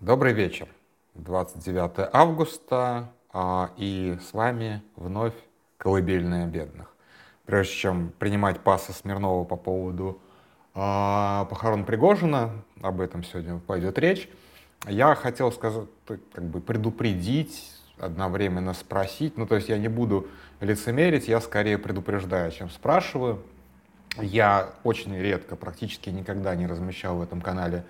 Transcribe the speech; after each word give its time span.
Добрый 0.00 0.32
вечер. 0.32 0.66
29 1.16 2.08
августа, 2.10 3.12
а, 3.34 3.70
и 3.76 4.16
с 4.26 4.32
вами 4.32 4.82
вновь 4.96 5.34
«Колыбельная 5.76 6.46
бедных». 6.46 6.96
Прежде 7.44 7.74
чем 7.74 8.12
принимать 8.18 8.60
паса 8.60 8.94
Смирнова 8.94 9.44
по 9.44 9.56
поводу 9.56 10.18
а, 10.74 11.44
похорон 11.50 11.84
Пригожина, 11.84 12.50
об 12.80 13.02
этом 13.02 13.22
сегодня 13.22 13.58
пойдет 13.58 13.98
речь, 13.98 14.30
я 14.88 15.14
хотел 15.14 15.52
сказать, 15.52 15.84
как 16.06 16.44
бы 16.44 16.62
предупредить, 16.62 17.70
одновременно 17.98 18.72
спросить, 18.72 19.36
ну 19.36 19.46
то 19.46 19.56
есть 19.56 19.68
я 19.68 19.76
не 19.76 19.88
буду 19.88 20.28
лицемерить, 20.60 21.28
я 21.28 21.42
скорее 21.42 21.76
предупреждаю, 21.76 22.50
чем 22.52 22.70
спрашиваю. 22.70 23.42
Я 24.16 24.70
очень 24.82 25.14
редко, 25.14 25.56
практически 25.56 26.08
никогда 26.08 26.54
не 26.54 26.66
размещал 26.66 27.18
в 27.18 27.22
этом 27.22 27.42
канале 27.42 27.84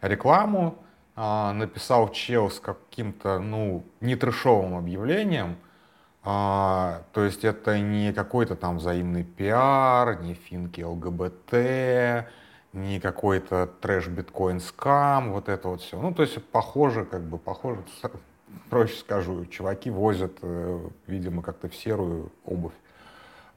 рекламу, 0.00 0.78
а, 1.20 1.52
написал 1.52 2.12
чел 2.12 2.48
с 2.48 2.60
каким-то, 2.60 3.40
ну, 3.40 3.84
не 4.00 4.14
трешовым 4.14 4.76
объявлением, 4.76 5.56
а, 6.22 7.02
то 7.12 7.24
есть 7.24 7.44
это 7.44 7.80
не 7.80 8.12
какой-то 8.12 8.54
там 8.54 8.78
взаимный 8.78 9.24
пиар, 9.24 10.22
не 10.22 10.34
финки 10.34 10.80
ЛГБТ, 10.80 12.28
не 12.72 13.00
какой-то 13.00 13.66
трэш 13.66 14.06
биткоин 14.06 14.60
скам, 14.60 15.32
вот 15.32 15.48
это 15.48 15.66
вот 15.66 15.80
все. 15.80 16.00
Ну, 16.00 16.14
то 16.14 16.22
есть 16.22 16.40
похоже, 16.52 17.04
как 17.04 17.22
бы 17.24 17.36
похоже, 17.36 17.82
проще 18.70 18.94
скажу, 18.94 19.44
чуваки 19.46 19.90
возят, 19.90 20.38
э, 20.42 20.88
видимо, 21.08 21.42
как-то 21.42 21.68
в 21.68 21.74
серую 21.74 22.30
обувь. 22.44 22.74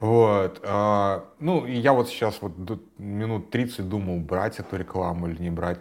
Вот. 0.00 0.58
А, 0.64 1.26
ну, 1.38 1.64
и 1.64 1.74
я 1.74 1.92
вот 1.92 2.08
сейчас 2.08 2.42
вот 2.42 2.54
минут 2.98 3.50
30 3.50 3.88
думал, 3.88 4.18
брать 4.18 4.58
эту 4.58 4.76
рекламу 4.76 5.28
или 5.28 5.40
не 5.40 5.50
брать. 5.50 5.78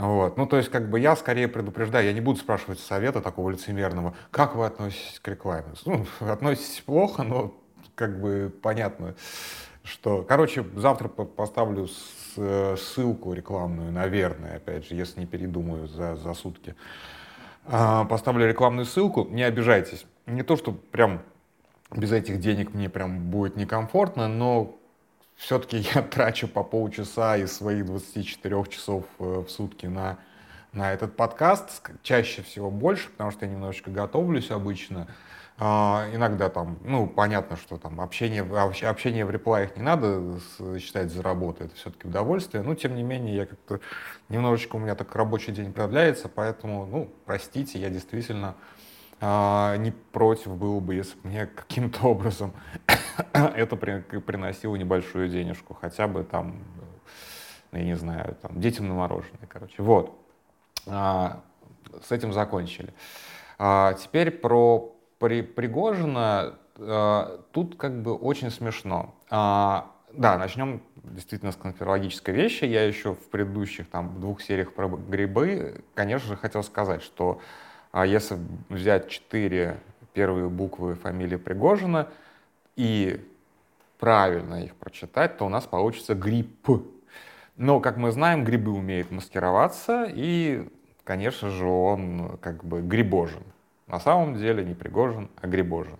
Вот. 0.00 0.38
Ну, 0.38 0.46
то 0.46 0.56
есть, 0.56 0.70
как 0.70 0.88
бы 0.88 0.98
я 0.98 1.14
скорее 1.14 1.46
предупреждаю, 1.46 2.06
я 2.06 2.14
не 2.14 2.22
буду 2.22 2.38
спрашивать 2.38 2.80
совета 2.80 3.20
такого 3.20 3.50
лицемерного, 3.50 4.14
как 4.30 4.54
вы 4.54 4.64
относитесь 4.64 5.20
к 5.20 5.28
рекламе. 5.28 5.66
Ну, 5.84 6.06
относитесь 6.20 6.80
плохо, 6.80 7.22
но 7.22 7.54
как 7.94 8.18
бы 8.18 8.50
понятно, 8.62 9.14
что... 9.84 10.22
Короче, 10.22 10.64
завтра 10.74 11.08
поставлю 11.08 11.86
ссылку 11.86 13.34
рекламную, 13.34 13.92
наверное, 13.92 14.56
опять 14.56 14.88
же, 14.88 14.94
если 14.94 15.20
не 15.20 15.26
передумаю 15.26 15.86
за, 15.86 16.16
за 16.16 16.32
сутки. 16.32 16.74
А, 17.66 18.06
поставлю 18.06 18.48
рекламную 18.48 18.86
ссылку, 18.86 19.26
не 19.28 19.42
обижайтесь. 19.42 20.06
Не 20.24 20.42
то, 20.42 20.56
что 20.56 20.72
прям 20.72 21.20
без 21.94 22.10
этих 22.10 22.40
денег 22.40 22.72
мне 22.72 22.88
прям 22.88 23.30
будет 23.30 23.56
некомфортно, 23.56 24.28
но 24.28 24.79
все-таки 25.40 25.78
я 25.94 26.02
трачу 26.02 26.46
по 26.46 26.62
полчаса 26.62 27.36
из 27.36 27.52
своих 27.52 27.86
24 27.86 28.64
часов 28.68 29.04
э, 29.18 29.24
в 29.46 29.48
сутки 29.48 29.86
на, 29.86 30.18
на 30.72 30.92
этот 30.92 31.16
подкаст, 31.16 31.90
чаще 32.02 32.42
всего 32.42 32.70
больше, 32.70 33.08
потому 33.10 33.30
что 33.30 33.46
я 33.46 33.52
немножечко 33.52 33.90
готовлюсь 33.90 34.50
обычно. 34.50 35.08
А, 35.62 36.08
иногда 36.14 36.48
там, 36.48 36.78
ну, 36.84 37.06
понятно, 37.06 37.56
что 37.56 37.76
там 37.76 38.00
общение, 38.00 38.42
общение 38.42 39.26
в 39.26 39.30
реплаях 39.30 39.76
не 39.76 39.82
надо 39.82 40.38
считать 40.78 41.12
за 41.12 41.22
работу, 41.22 41.64
это 41.64 41.74
все-таки 41.74 42.08
удовольствие, 42.08 42.62
но 42.62 42.74
тем 42.74 42.94
не 42.94 43.02
менее 43.02 43.36
я 43.36 43.46
как-то 43.46 43.80
немножечко 44.30 44.76
у 44.76 44.78
меня 44.78 44.94
так 44.94 45.14
рабочий 45.14 45.52
день 45.52 45.74
продляется, 45.74 46.28
поэтому, 46.28 46.86
ну, 46.86 47.10
простите, 47.26 47.78
я 47.78 47.90
действительно 47.90 48.54
а, 49.20 49.76
не 49.76 49.90
против 49.90 50.56
был 50.56 50.80
бы, 50.80 50.94
если 50.94 51.14
бы 51.18 51.28
мне 51.28 51.46
каким-то 51.46 52.08
образом 52.08 52.52
это 53.32 53.76
при, 53.76 54.00
приносило 54.00 54.76
небольшую 54.76 55.28
денежку, 55.28 55.74
хотя 55.74 56.08
бы 56.08 56.24
там, 56.24 56.62
ну, 57.72 57.78
я 57.78 57.84
не 57.84 57.96
знаю, 57.96 58.36
там, 58.40 58.60
детям 58.60 58.88
на 58.88 58.94
мороженое, 58.94 59.46
короче. 59.48 59.82
Вот. 59.82 60.18
А, 60.86 61.42
с 62.02 62.12
этим 62.12 62.32
закончили. 62.32 62.94
А, 63.58 63.92
теперь 63.94 64.30
про 64.30 64.96
при, 65.18 65.42
Пригожина. 65.42 66.54
А, 66.78 67.42
тут 67.52 67.76
как 67.76 68.02
бы 68.02 68.14
очень 68.14 68.50
смешно. 68.50 69.14
А, 69.28 69.90
да, 70.12 70.38
начнем 70.38 70.82
действительно 70.96 71.52
с 71.52 71.56
конспирологической 71.56 72.34
вещи. 72.34 72.64
Я 72.64 72.86
еще 72.86 73.14
в 73.14 73.28
предыдущих 73.28 73.88
там 73.90 74.20
двух 74.20 74.40
сериях 74.40 74.72
про 74.72 74.88
грибы, 74.88 75.84
конечно 75.94 76.28
же, 76.28 76.36
хотел 76.36 76.62
сказать, 76.62 77.02
что 77.02 77.40
а 77.92 78.06
если 78.06 78.38
взять 78.68 79.08
четыре 79.08 79.78
первые 80.12 80.48
буквы 80.48 80.94
фамилии 80.94 81.36
Пригожина 81.36 82.08
и 82.76 83.20
правильно 83.98 84.64
их 84.64 84.74
прочитать, 84.74 85.36
то 85.36 85.46
у 85.46 85.48
нас 85.48 85.66
получится 85.66 86.14
грипп. 86.14 86.68
Но, 87.56 87.80
как 87.80 87.96
мы 87.96 88.10
знаем, 88.10 88.44
грибы 88.44 88.72
умеют 88.72 89.10
маскироваться, 89.10 90.06
и, 90.08 90.68
конечно 91.04 91.50
же, 91.50 91.66
он 91.66 92.38
как 92.40 92.64
бы 92.64 92.80
грибожен. 92.80 93.42
На 93.86 94.00
самом 94.00 94.36
деле 94.36 94.64
не 94.64 94.74
Пригожин, 94.74 95.28
а 95.40 95.46
грибожен. 95.46 95.98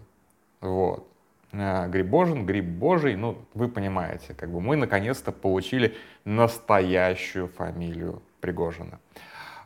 Вот. 0.60 1.06
А, 1.52 1.88
грибожин, 1.88 2.46
гриб 2.46 2.64
божий, 2.64 3.16
ну, 3.16 3.38
вы 3.54 3.68
понимаете, 3.68 4.34
как 4.34 4.50
бы 4.50 4.60
мы 4.60 4.76
наконец-то 4.76 5.32
получили 5.32 5.96
настоящую 6.24 7.48
фамилию 7.48 8.22
Пригожина. 8.40 9.00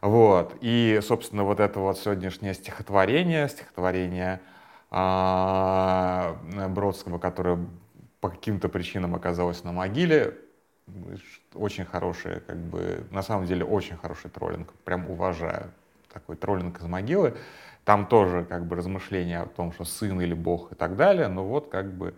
Вот. 0.04 0.58
И, 0.60 1.00
собственно, 1.02 1.44
вот 1.44 1.60
это 1.60 1.80
вот 1.80 1.98
сегодняшнее 1.98 2.52
стихотворение, 2.52 3.48
стихотворение 3.48 4.42
а, 4.90 6.36
Бродского, 6.68 7.18
которое 7.18 7.58
по 8.20 8.28
каким-то 8.28 8.68
причинам 8.68 9.14
оказалось 9.14 9.64
на 9.64 9.72
могиле, 9.72 10.36
очень 11.54 11.86
хорошее, 11.86 12.40
как 12.46 12.58
бы, 12.58 13.06
на 13.10 13.22
самом 13.22 13.46
деле, 13.46 13.64
очень 13.64 13.96
хороший 13.96 14.30
троллинг, 14.30 14.74
прям 14.84 15.10
уважаю 15.10 15.70
такой 16.12 16.36
троллинг 16.36 16.80
из 16.80 16.84
могилы. 16.84 17.34
Там 17.86 18.04
тоже 18.04 18.44
как 18.44 18.66
бы 18.66 18.76
размышления 18.76 19.40
о 19.40 19.46
том, 19.46 19.72
что 19.72 19.86
сын 19.86 20.20
или 20.20 20.34
бог 20.34 20.72
и 20.72 20.74
так 20.74 20.96
далее, 20.96 21.28
но 21.28 21.46
вот 21.46 21.70
как 21.70 21.90
бы 21.90 22.14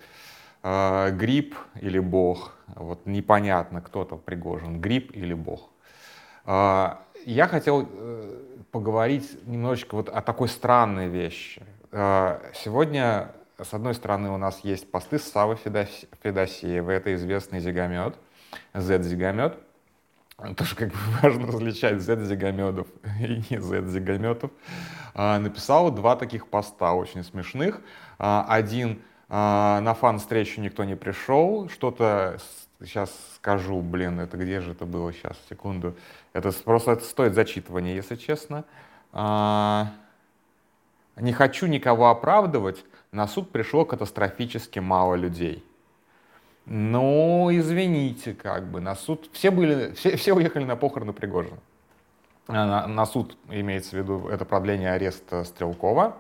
э, 0.65 1.11
гриб 1.13 1.55
или 1.81 2.01
бог, 2.01 2.57
вот 2.67 3.07
непонятно, 3.07 3.81
кто-то 3.81 4.17
Пригожин, 4.17 4.81
гриб 4.81 5.13
или 5.15 5.35
бог. 5.35 5.71
Э, 6.47 6.97
я 7.27 7.49
хотел 7.49 7.89
э, 7.91 8.43
поговорить 8.71 9.37
немножечко 9.47 9.97
вот 9.97 10.09
о 10.09 10.23
такой 10.23 10.49
странной 10.49 11.09
вещи. 11.09 11.63
Э, 11.91 12.39
сегодня, 12.55 13.33
с 13.61 13.75
одной 13.75 13.95
стороны, 13.95 14.31
у 14.31 14.37
нас 14.37 14.61
есть 14.63 14.89
посты 14.91 15.19
Савы 15.19 15.57
Федосеева, 15.57 16.91
это 16.93 17.13
известный 17.15 17.59
зигомет, 17.59 18.15
Z-зигомет. 18.75 19.59
Тоже 20.57 20.77
как 20.77 20.91
бы 20.91 20.97
важно 21.23 21.49
различать 21.49 22.01
Z-зигометов 22.01 22.87
и 23.21 23.43
не 23.51 23.61
Z-зигометов. 23.61 24.53
Э, 25.15 25.39
написал 25.39 25.91
два 25.91 26.15
таких 26.15 26.47
поста 26.47 26.93
очень 26.93 27.25
смешных. 27.25 27.81
Один 28.19 29.03
на 29.29 29.97
фан-встречу 29.99 30.61
никто 30.61 30.85
не 30.85 30.95
пришел, 30.95 31.69
что-то 31.69 32.39
сейчас 32.81 33.11
скажу, 33.37 33.81
блин, 33.81 34.21
это 34.21 34.37
где 34.37 34.61
же 34.61 34.73
это 34.73 34.87
было 34.87 35.13
сейчас, 35.13 35.37
секунду. 35.49 35.95
Это 36.33 36.53
просто 36.53 36.93
это 36.93 37.05
стоит 37.05 37.35
зачитывания, 37.35 37.95
если 37.95 38.17
честно. 38.17 38.65
А, 39.13 39.93
не 41.17 41.33
хочу 41.33 41.67
никого 41.67 42.09
оправдывать, 42.11 42.85
на 43.13 43.27
суд 43.27 43.51
пришло 43.51 43.85
катастрофически 43.85 44.79
мало 44.79 45.15
людей. 45.15 45.65
Ну, 46.67 47.49
извините, 47.51 48.35
как 48.35 48.69
бы, 48.69 48.81
на 48.81 48.97
суд... 48.97 49.31
Все, 49.33 49.51
были, 49.51 49.93
все, 49.93 50.17
все 50.17 50.35
уехали 50.35 50.65
на 50.65 50.77
похороны 50.77 51.13
Пригожина. 51.13 51.59
А, 52.49 52.67
на, 52.67 52.87
на 52.87 53.07
суд 53.07 53.37
имеется 53.49 53.91
в 53.91 53.99
виду 53.99 54.29
это 54.29 54.45
продление 54.45 54.91
ареста 54.91 55.45
Стрелкова. 55.45 56.17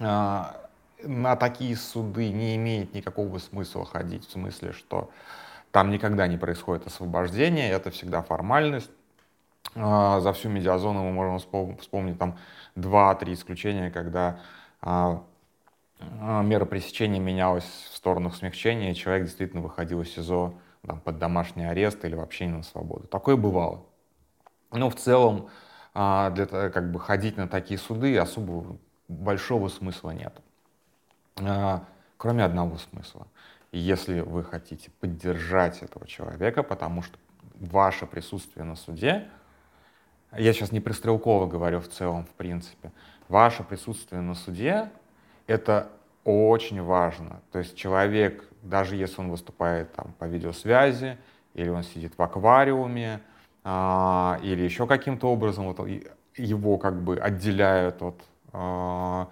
А, 0.00 0.68
на 1.02 1.36
такие 1.36 1.76
суды 1.76 2.30
не 2.30 2.56
имеет 2.56 2.94
никакого 2.94 3.38
смысла 3.38 3.84
ходить, 3.84 4.26
в 4.26 4.32
смысле, 4.32 4.72
что 4.72 5.10
там 5.72 5.90
никогда 5.90 6.26
не 6.26 6.36
происходит 6.36 6.86
освобождение, 6.86 7.70
это 7.70 7.90
всегда 7.90 8.22
формальность. 8.22 8.90
А, 9.74 10.20
за 10.20 10.32
всю 10.34 10.50
медиазону 10.50 11.02
мы 11.02 11.12
можем 11.12 11.38
вспомнить 11.78 12.18
там 12.18 12.38
два-три 12.76 13.32
исключения, 13.32 13.90
когда 13.90 14.38
а, 14.82 15.24
а, 16.20 16.42
мера 16.42 16.66
пресечения 16.66 17.20
менялась 17.20 17.64
в 17.90 17.96
сторону 17.96 18.30
смягчения, 18.30 18.92
и 18.92 18.94
человек 18.94 19.24
действительно 19.24 19.62
выходил 19.62 20.02
из 20.02 20.12
СИЗО 20.12 20.54
там, 20.86 21.00
под 21.00 21.18
домашний 21.18 21.64
арест 21.64 22.04
или 22.04 22.14
вообще 22.14 22.46
не 22.46 22.52
на 22.58 22.62
свободу. 22.62 23.06
Такое 23.06 23.36
бывало. 23.36 23.86
Но 24.72 24.90
в 24.90 24.96
целом 24.96 25.48
для 25.94 26.46
как 26.46 26.90
бы 26.90 26.98
ходить 26.98 27.36
на 27.36 27.46
такие 27.46 27.78
суды 27.78 28.16
особо 28.16 28.78
большого 29.08 29.68
смысла 29.68 30.10
нет. 30.12 30.34
Кроме 32.16 32.44
одного 32.44 32.78
смысла. 32.78 33.26
Если 33.72 34.20
вы 34.20 34.44
хотите 34.44 34.90
поддержать 35.00 35.82
этого 35.82 36.06
человека, 36.06 36.62
потому 36.62 37.02
что 37.02 37.18
ваше 37.54 38.06
присутствие 38.06 38.64
на 38.64 38.76
суде 38.76 39.28
я 40.36 40.52
сейчас 40.54 40.72
не 40.72 40.80
про 40.80 40.94
Стрелкова 40.94 41.46
говорю 41.46 41.80
в 41.80 41.88
целом, 41.88 42.24
в 42.24 42.30
принципе, 42.30 42.90
ваше 43.28 43.64
присутствие 43.64 44.22
на 44.22 44.34
суде— 44.34 44.90
это 45.46 45.88
очень 46.24 46.80
важно. 46.80 47.42
То 47.50 47.58
есть 47.58 47.76
человек, 47.76 48.48
даже 48.62 48.96
если 48.96 49.20
он 49.20 49.30
выступает 49.30 49.92
там 49.92 50.14
по 50.18 50.24
видеосвязи, 50.24 51.18
или 51.52 51.68
он 51.68 51.82
сидит 51.82 52.16
в 52.16 52.22
аквариуме, 52.22 53.20
а, 53.62 54.38
или 54.42 54.62
еще 54.62 54.86
каким-то 54.86 55.30
образом 55.30 55.66
вот, 55.66 55.86
его 56.36 56.78
как 56.78 57.02
бы 57.02 57.18
отделяют 57.18 58.00
от 58.00 58.22
а, 58.52 59.28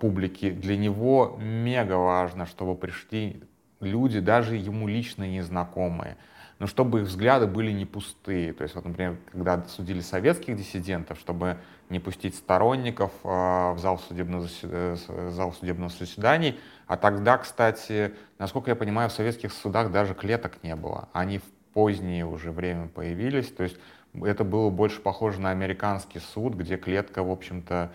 публики, 0.00 0.50
для 0.50 0.76
него 0.76 1.38
мега 1.40 1.94
важно, 1.94 2.46
чтобы 2.46 2.74
пришли 2.74 3.42
люди, 3.80 4.18
даже 4.20 4.56
ему 4.56 4.88
лично 4.88 5.22
незнакомые, 5.28 6.16
но 6.58 6.66
чтобы 6.66 7.00
их 7.00 7.06
взгляды 7.06 7.46
были 7.46 7.70
не 7.70 7.84
пустые. 7.84 8.52
То 8.52 8.62
есть, 8.62 8.74
вот, 8.74 8.84
например, 8.84 9.16
когда 9.30 9.62
судили 9.64 10.00
советских 10.00 10.56
диссидентов, 10.56 11.18
чтобы 11.18 11.58
не 11.90 12.00
пустить 12.00 12.34
сторонников 12.34 13.12
в 13.22 13.76
зал 13.78 13.98
судебного, 13.98 14.48
зал 15.30 15.52
судебного 15.52 15.90
заседаний, 15.90 16.58
а 16.86 16.96
тогда, 16.96 17.38
кстати, 17.38 18.14
насколько 18.38 18.70
я 18.70 18.76
понимаю, 18.76 19.10
в 19.10 19.12
советских 19.12 19.52
судах 19.52 19.92
даже 19.92 20.14
клеток 20.14 20.62
не 20.62 20.74
было. 20.74 21.08
Они 21.12 21.38
в 21.38 21.44
позднее 21.72 22.26
уже 22.26 22.50
время 22.50 22.88
появились. 22.88 23.50
То 23.50 23.62
есть 23.62 23.76
это 24.22 24.44
было 24.44 24.70
больше 24.70 25.00
похоже 25.00 25.40
на 25.40 25.50
американский 25.50 26.18
суд, 26.18 26.54
где 26.54 26.76
клетка, 26.76 27.22
в 27.22 27.30
общем-то, 27.30 27.92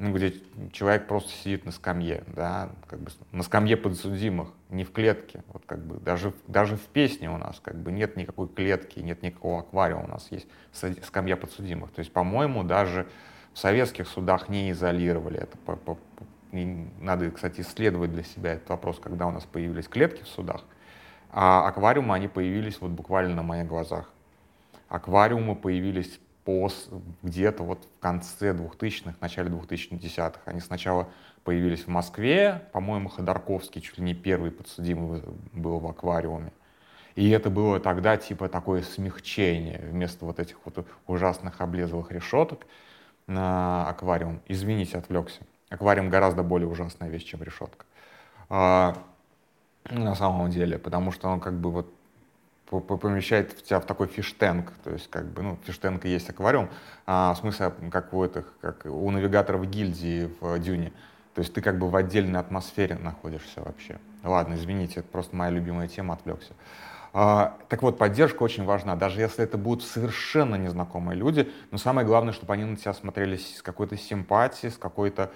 ну, 0.00 0.14
где 0.14 0.32
человек 0.72 1.06
просто 1.06 1.30
сидит 1.30 1.66
на 1.66 1.72
скамье, 1.72 2.24
да, 2.28 2.70
как 2.86 3.00
бы 3.00 3.10
на 3.32 3.42
скамье 3.42 3.76
подсудимых, 3.76 4.48
не 4.70 4.84
в 4.84 4.92
клетке. 4.92 5.44
Вот 5.52 5.64
как 5.66 5.84
бы 5.84 5.98
даже, 5.98 6.32
даже 6.48 6.76
в 6.76 6.86
песне 6.86 7.30
у 7.30 7.36
нас 7.36 7.60
как 7.62 7.76
бы 7.76 7.92
нет 7.92 8.16
никакой 8.16 8.48
клетки, 8.48 8.98
нет 9.00 9.22
никакого 9.22 9.60
аквариума, 9.60 10.04
у 10.04 10.08
нас 10.08 10.26
есть 10.30 10.46
скамья 11.04 11.36
подсудимых. 11.36 11.92
То 11.92 11.98
есть, 11.98 12.14
по-моему, 12.14 12.64
даже 12.64 13.06
в 13.52 13.58
советских 13.58 14.08
судах 14.08 14.48
не 14.48 14.70
изолировали 14.70 15.40
это. 15.40 15.58
По, 15.58 15.76
по, 15.76 15.98
надо, 16.50 17.30
кстати, 17.30 17.60
исследовать 17.60 18.10
для 18.10 18.22
себя 18.22 18.54
этот 18.54 18.70
вопрос, 18.70 18.98
когда 19.00 19.26
у 19.26 19.30
нас 19.30 19.44
появились 19.44 19.86
клетки 19.86 20.22
в 20.22 20.28
судах. 20.28 20.64
А 21.30 21.68
аквариумы, 21.68 22.14
они 22.14 22.26
появились 22.26 22.80
вот 22.80 22.92
буквально 22.92 23.34
на 23.34 23.42
моих 23.42 23.66
глазах. 23.66 24.10
Аквариумы 24.88 25.56
появились 25.56 26.18
где-то 27.22 27.62
вот 27.62 27.84
в 27.84 28.00
конце 28.00 28.52
2000-х, 28.52 29.14
начале 29.20 29.50
2010-х. 29.50 30.40
Они 30.46 30.60
сначала 30.60 31.08
появились 31.44 31.84
в 31.84 31.88
Москве, 31.88 32.62
по-моему, 32.72 33.08
Ходорковский 33.08 33.80
чуть 33.80 33.98
ли 33.98 34.04
не 34.04 34.14
первый 34.14 34.50
подсудимый 34.50 35.22
был 35.52 35.78
в 35.78 35.86
аквариуме. 35.86 36.52
И 37.14 37.28
это 37.30 37.50
было 37.50 37.80
тогда 37.80 38.16
типа 38.16 38.48
такое 38.48 38.82
смягчение 38.82 39.80
вместо 39.90 40.24
вот 40.24 40.38
этих 40.38 40.56
вот 40.64 40.86
ужасных 41.06 41.60
облезлых 41.60 42.12
решеток 42.12 42.66
на 43.26 43.88
аквариум. 43.88 44.40
Извините, 44.48 44.98
отвлекся. 44.98 45.42
Аквариум 45.68 46.10
гораздо 46.10 46.42
более 46.42 46.68
ужасная 46.68 47.08
вещь, 47.08 47.24
чем 47.24 47.42
решетка. 47.42 47.84
А, 48.48 48.96
на 49.88 50.14
самом 50.14 50.50
деле, 50.50 50.78
потому 50.78 51.12
что 51.12 51.28
он 51.28 51.40
как 51.40 51.58
бы 51.60 51.70
вот 51.70 51.94
помещает 52.70 53.62
тебя 53.64 53.80
в 53.80 53.84
такой 53.84 54.06
фиштенк, 54.06 54.72
то 54.84 54.90
есть 54.90 55.10
как 55.10 55.26
бы, 55.26 55.42
ну, 55.42 55.58
фиштенк 55.64 56.04
и 56.04 56.08
есть 56.08 56.30
аквариум, 56.30 56.70
а, 57.06 57.34
в 57.34 57.38
смысле, 57.38 57.72
как 57.90 58.14
у 58.14 58.24
этих, 58.24 58.44
как 58.60 58.86
у 58.86 59.10
навигаторов 59.10 59.68
гильдии 59.68 60.30
в 60.40 60.58
Дюне, 60.60 60.92
то 61.34 61.40
есть 61.40 61.52
ты 61.52 61.60
как 61.60 61.78
бы 61.78 61.88
в 61.88 61.96
отдельной 61.96 62.38
атмосфере 62.38 62.96
находишься 62.96 63.62
вообще. 63.62 63.98
Ладно, 64.22 64.54
извините, 64.54 65.00
это 65.00 65.08
просто 65.08 65.34
моя 65.34 65.50
любимая 65.50 65.88
тема, 65.88 66.14
отвлекся. 66.14 66.52
А, 67.12 67.58
так 67.68 67.82
вот, 67.82 67.98
поддержка 67.98 68.42
очень 68.44 68.64
важна, 68.64 68.94
даже 68.94 69.20
если 69.20 69.42
это 69.42 69.58
будут 69.58 69.84
совершенно 69.84 70.54
незнакомые 70.54 71.16
люди, 71.16 71.50
но 71.72 71.78
самое 71.78 72.06
главное, 72.06 72.32
чтобы 72.32 72.52
они 72.52 72.64
на 72.64 72.76
тебя 72.76 72.94
смотрели 72.94 73.36
с 73.36 73.62
какой-то 73.62 73.96
симпатией, 73.96 74.72
с 74.72 74.76
какой-то 74.76 75.32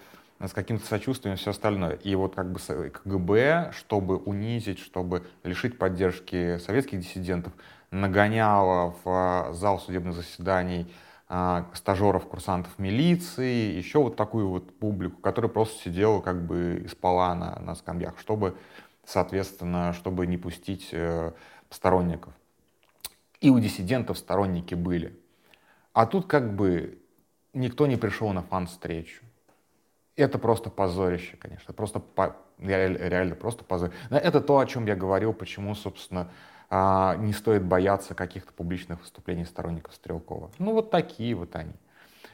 с 0.49 0.52
каким-то 0.52 0.87
сочувствием 0.87 1.35
и 1.35 1.38
все 1.38 1.50
остальное. 1.50 1.94
И 1.94 2.14
вот 2.14 2.35
как 2.35 2.52
бы 2.52 2.58
КГБ, 2.58 3.73
чтобы 3.73 4.17
унизить, 4.17 4.79
чтобы 4.79 5.26
лишить 5.43 5.79
поддержки 5.79 6.58
советских 6.58 7.00
диссидентов, 7.00 7.52
нагоняло 7.91 8.94
в 9.05 9.08
а, 9.08 9.52
зал 9.52 9.79
судебных 9.79 10.14
заседаний 10.14 10.93
а, 11.29 11.67
стажеров, 11.75 12.26
курсантов 12.26 12.79
милиции, 12.79 13.76
еще 13.76 14.00
вот 14.00 14.17
такую 14.17 14.49
вот 14.49 14.76
публику, 14.79 15.20
которая 15.20 15.50
просто 15.50 15.82
сидела 15.82 16.20
как 16.20 16.44
бы 16.44 16.82
и 16.85 16.88
спала 16.88 17.35
на, 17.35 17.58
на 17.61 17.75
скамьях, 17.75 18.19
чтобы, 18.19 18.56
соответственно, 19.05 19.93
чтобы 19.93 20.26
не 20.26 20.37
пустить 20.37 20.88
э, 20.93 21.32
сторонников. 21.70 22.35
И 23.41 23.50
у 23.50 23.58
диссидентов 23.58 24.19
сторонники 24.19 24.75
были. 24.75 25.19
А 25.93 26.06
тут 26.06 26.26
как 26.26 26.56
бы 26.56 26.99
никто 27.52 27.87
не 27.87 27.96
пришел 27.96 28.32
на 28.32 28.43
фан-встречу 28.43 29.23
это 30.16 30.38
просто 30.38 30.70
позорище, 30.70 31.37
конечно. 31.37 31.75
Просто 31.75 32.00
по, 32.00 32.37
реально 32.58 33.34
просто 33.34 33.64
позорище. 33.64 33.96
Это 34.11 34.40
то, 34.40 34.58
о 34.58 34.66
чем 34.66 34.87
я 34.87 34.94
говорил, 34.94 35.32
почему, 35.32 35.75
собственно, 35.75 36.28
а, 36.70 37.16
не 37.16 37.32
стоит 37.32 37.64
бояться 37.64 38.14
каких-то 38.14 38.52
публичных 38.52 39.00
выступлений 39.00 39.44
сторонников 39.44 39.94
Стрелкова. 39.94 40.50
Ну, 40.58 40.72
вот 40.72 40.90
такие 40.90 41.34
вот 41.34 41.55
они. 41.56 41.72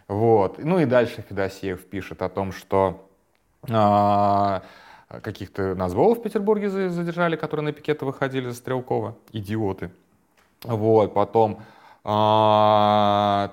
Вот. 0.08 0.58
Ну 0.58 0.78
и 0.78 0.86
дальше 0.86 1.24
Федосеев 1.28 1.84
пишет 1.86 2.22
о 2.22 2.28
том, 2.28 2.52
что 2.52 3.08
а, 3.68 4.62
каких-то 5.08 5.74
назволов 5.74 6.18
в 6.18 6.22
Петербурге 6.22 6.68
задержали, 6.68 7.36
которые 7.36 7.64
на 7.64 7.72
пикеты 7.72 8.04
выходили 8.04 8.48
за 8.48 8.54
Стрелкова. 8.54 9.16
Идиоты. 9.32 9.90
Вот. 10.64 11.14
Потом 11.14 11.62
а, 12.02 12.89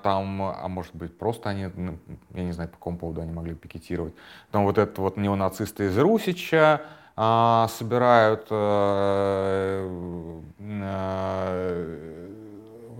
там, 0.02 0.42
а 0.42 0.68
может 0.68 0.96
быть, 0.96 1.18
просто 1.18 1.50
они, 1.50 1.70
ну, 1.76 1.98
я 2.34 2.44
не 2.44 2.52
знаю, 2.52 2.70
по 2.70 2.78
какому 2.78 2.98
поводу 2.98 3.22
они 3.22 3.32
могли 3.32 3.56
пикетировать. 3.56 4.14
Там 4.52 4.64
вот 4.64 4.78
это 4.78 5.02
вот 5.02 5.18
неонацисты 5.18 5.86
из 5.88 5.98
Русича 5.98 6.82
а, 7.16 7.68
собирают 7.70 8.48
а, 8.52 9.88
а, 10.60 12.30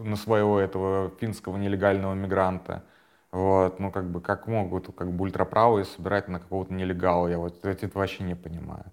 на 0.04 0.16
своего 0.16 0.60
этого 0.60 1.12
финского 1.20 1.58
нелегального 1.58 2.14
мигранта. 2.14 2.84
Вот, 3.32 3.80
ну, 3.80 3.92
как 3.92 4.10
бы, 4.10 4.22
как 4.22 4.48
могут, 4.48 4.94
как 4.96 5.12
бы, 5.12 5.24
ультраправые 5.24 5.86
собирать 5.86 6.28
на 6.28 6.40
какого-то 6.40 6.74
нелегала, 6.74 7.28
я 7.28 7.38
вот 7.38 7.64
это 7.66 7.90
вообще 7.94 8.24
не 8.24 8.36
понимаю. 8.36 8.86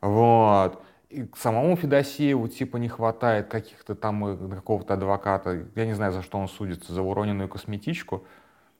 Вот 0.00 0.82
и 1.10 1.24
к 1.24 1.36
самому 1.36 1.76
Федосееву 1.76 2.46
типа 2.48 2.76
не 2.76 2.88
хватает 2.88 3.48
каких-то 3.48 3.94
там 3.94 4.50
какого-то 4.50 4.94
адвоката. 4.94 5.66
Я 5.74 5.86
не 5.86 5.94
знаю, 5.94 6.12
за 6.12 6.22
что 6.22 6.38
он 6.38 6.48
судится, 6.48 6.92
за 6.92 7.02
уроненную 7.02 7.48
косметичку. 7.48 8.24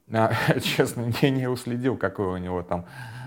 А, 0.09 0.31
честно, 0.61 1.11
я 1.21 1.29
не 1.29 1.47
уследил, 1.47 1.97
какое 1.97 2.29
у 2.29 2.37
него 2.37 2.63
там 2.63 2.85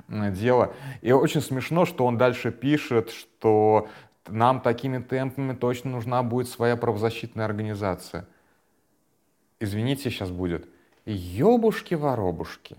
дело. 0.09 0.75
И 1.03 1.13
очень 1.13 1.43
смешно, 1.43 1.85
что 1.85 2.07
он 2.07 2.17
дальше 2.17 2.51
пишет, 2.51 3.11
что 3.11 3.89
нам 4.27 4.61
такими 4.61 4.99
темпами 4.99 5.55
точно 5.55 5.91
нужна 5.91 6.23
будет 6.23 6.49
своя 6.49 6.77
правозащитная 6.77 7.45
организация. 7.45 8.27
Извините, 9.61 10.11
сейчас 10.11 10.31
будет. 10.31 10.67
Ёбушки-воробушки. 11.05 12.77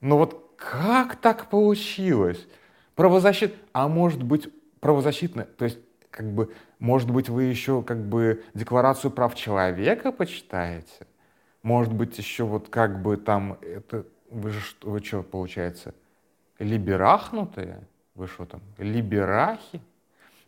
Ну 0.00 0.16
вот 0.16 0.54
как 0.56 1.16
так 1.16 1.50
получилось? 1.50 2.46
Правозащит... 2.94 3.54
А 3.72 3.88
может 3.88 4.22
быть, 4.22 4.48
правозащитная, 4.84 5.46
то 5.46 5.64
есть, 5.64 5.78
как 6.10 6.30
бы, 6.30 6.52
может 6.78 7.10
быть, 7.10 7.30
вы 7.30 7.44
еще, 7.44 7.82
как 7.82 8.04
бы, 8.04 8.44
декларацию 8.52 9.10
прав 9.10 9.34
человека 9.34 10.12
почитаете? 10.12 11.06
Может 11.62 11.94
быть, 11.94 12.18
еще 12.18 12.44
вот 12.44 12.68
как 12.68 13.00
бы 13.00 13.16
там, 13.16 13.56
это, 13.62 14.04
вы 14.28 14.50
же, 14.50 14.60
что, 14.60 14.90
вы 14.90 15.02
что, 15.02 15.22
получается, 15.22 15.94
либерахнутые? 16.58 17.80
Вы 18.14 18.26
что 18.26 18.44
там, 18.44 18.60
либерахи? 18.76 19.80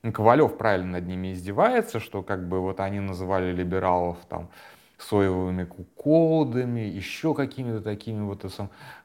Ну, 0.03 0.13
Ковалев 0.13 0.59
правильно 0.59 0.99
над 0.99 1.07
ними 1.07 1.33
издевается, 1.33 1.99
что 1.99 2.23
как 2.23 2.47
бы 2.47 2.61
вот 2.61 2.81
они 2.81 3.01
называли 3.01 3.53
либералов 3.53 4.19
там 4.29 4.51
соевыми 4.99 5.65
куколдами, 5.65 6.81
еще 6.81 7.33
какими-то 7.33 7.81
такими 7.81 8.21
вот. 8.21 8.45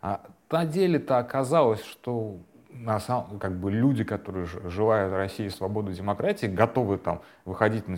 А 0.02 0.26
на 0.52 0.66
деле-то 0.66 1.20
оказалось, 1.20 1.86
что 1.86 2.38
на 2.74 3.00
самом, 3.00 3.40
как 3.40 3.60
бы 3.60 3.72
люди, 3.72 4.04
которые 4.04 4.46
желают 4.46 5.14
России 5.14 5.50
свободы 5.50 5.92
и 5.92 5.96
демократии, 5.96 6.48
готовы 6.48 6.98
там 6.98 7.22
выходить 7.46 7.88
на 7.88 7.98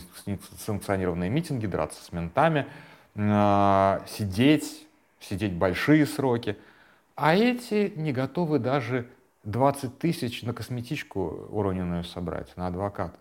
санкционированные 0.60 1.30
митинги, 1.30 1.66
драться 1.66 2.04
с 2.04 2.12
ментами, 2.12 2.68
э, 3.16 4.00
сидеть, 4.08 4.88
сидеть 5.20 5.54
большие 5.54 6.06
сроки. 6.06 6.58
А 7.16 7.36
эти 7.36 7.94
не 7.96 8.12
готовы 8.12 8.60
даже 8.60 9.08
20 9.44 10.00
тысяч 10.00 10.44
на 10.44 10.54
косметичку 10.54 11.48
уроненную 11.52 12.04
собрать, 12.04 12.56
на 12.58 12.68
адвоката. 12.68 13.18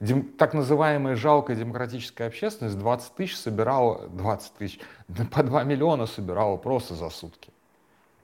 Дем, 0.00 0.24
так 0.24 0.52
называемая 0.52 1.16
жалкая 1.16 1.56
демократическая 1.56 2.26
общественность 2.26 2.78
20 2.78 3.14
тысяч 3.14 3.36
собирала, 3.36 4.08
20 4.08 4.52
тысяч, 4.54 4.80
по 5.32 5.42
2 5.42 5.64
миллиона 5.64 6.06
собирала 6.06 6.56
просто 6.56 6.94
за 6.94 7.08
сутки 7.10 7.53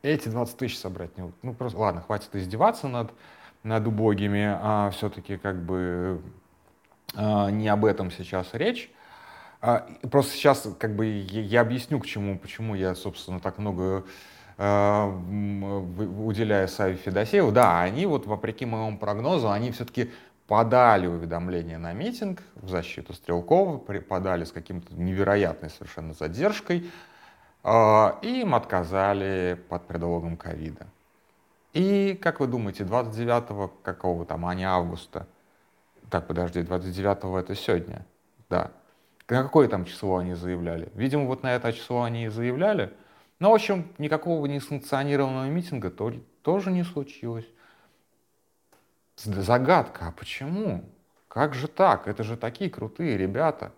эти 0.03 0.29
20 0.29 0.57
тысяч 0.57 0.79
собрать 0.79 1.17
не 1.17 1.33
Ну, 1.43 1.55
просто, 1.55 1.79
ладно, 1.79 2.03
хватит 2.03 2.35
издеваться 2.35 2.89
над, 2.89 3.13
над 3.63 3.87
убогими, 3.87 4.57
а 4.61 4.91
все-таки 4.91 5.37
как 5.37 5.63
бы 5.63 6.23
а, 7.15 7.51
не 7.51 7.69
об 7.69 7.85
этом 7.85 8.11
сейчас 8.11 8.49
речь. 8.53 8.91
А, 9.61 9.87
просто 10.11 10.33
сейчас 10.33 10.69
как 10.79 10.97
бы 10.97 11.07
я, 11.07 11.43
я 11.43 11.61
объясню, 11.61 12.01
к 12.01 12.07
чему, 12.07 12.39
почему 12.39 12.75
я, 12.75 12.95
собственно, 12.95 13.41
так 13.41 13.59
много 13.59 14.05
а, 14.57 15.07
уделяю 15.09 16.69
Саве 16.69 16.97
Федосееву. 16.97 17.53
Да, 17.53 17.81
они 17.81 18.07
вот, 18.07 18.27
вопреки 18.27 18.65
моему 18.65 18.99
прогнозу, 18.99 19.51
они 19.51 19.71
все-таки 19.73 20.11
подали 20.47 21.07
уведомление 21.07 21.79
на 21.79 21.93
митинг 21.93 22.43
в 22.57 22.69
защиту 22.69 23.13
Стрелкова, 23.13 23.79
подали 23.79 24.45
с 24.45 24.51
каким-то 24.51 24.93
невероятной 24.95 25.71
совершенно 25.71 26.13
задержкой, 26.13 26.91
и 27.65 28.41
им 28.41 28.55
отказали 28.55 29.61
под 29.69 29.87
предлогом 29.87 30.37
ковида. 30.37 30.87
И, 31.73 32.19
как 32.21 32.41
вы 32.41 32.47
думаете, 32.47 32.85
29 32.85 33.71
какого 33.83 34.25
там, 34.25 34.47
а 34.47 34.55
не 34.55 34.65
августа, 34.65 35.27
так, 36.09 36.27
подожди, 36.27 36.63
29 36.63 37.45
это 37.45 37.55
сегодня, 37.55 38.05
да, 38.49 38.73
на 39.29 39.45
какое 39.45 39.69
там 39.69 39.85
число 39.85 40.17
они 40.17 40.35
заявляли? 40.35 40.91
Видимо, 40.95 41.27
вот 41.27 41.43
на 41.45 41.55
это 41.55 41.73
число 41.73 42.03
они 42.03 42.25
и 42.25 42.29
заявляли. 42.29 42.93
Но, 43.39 43.53
в 43.53 43.55
общем, 43.55 43.87
никакого 43.99 44.45
несанкционированного 44.47 45.47
митинга 45.47 45.91
то, 45.91 46.13
тоже 46.43 46.73
не 46.73 46.83
случилось. 46.83 47.47
Загадка, 49.17 50.09
а 50.09 50.13
почему? 50.13 50.85
Как 51.29 51.55
же 51.55 51.69
так? 51.69 52.09
Это 52.09 52.25
же 52.25 52.37
такие 52.37 52.71
крутые 52.71 53.17
ребята, 53.17 53.73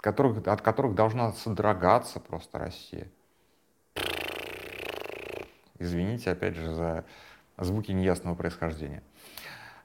которых, 0.00 0.46
от 0.46 0.60
которых 0.62 0.94
должна 0.94 1.32
содрогаться 1.32 2.20
просто 2.20 2.58
Россия. 2.58 3.08
Извините, 5.78 6.30
опять 6.30 6.56
же, 6.56 6.74
за 6.74 7.04
звуки 7.56 7.92
неясного 7.92 8.34
происхождения. 8.34 9.02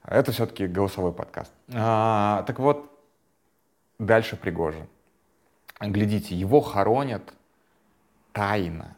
Это 0.04 0.32
все-таки 0.32 0.66
голосовой 0.66 1.12
подкаст. 1.12 1.52
А, 1.72 2.44
так 2.46 2.58
вот, 2.58 2.90
дальше 3.98 4.36
Пригожин. 4.36 4.86
Глядите, 5.80 6.34
его 6.34 6.60
хоронят 6.60 7.34
тайно 8.32 8.96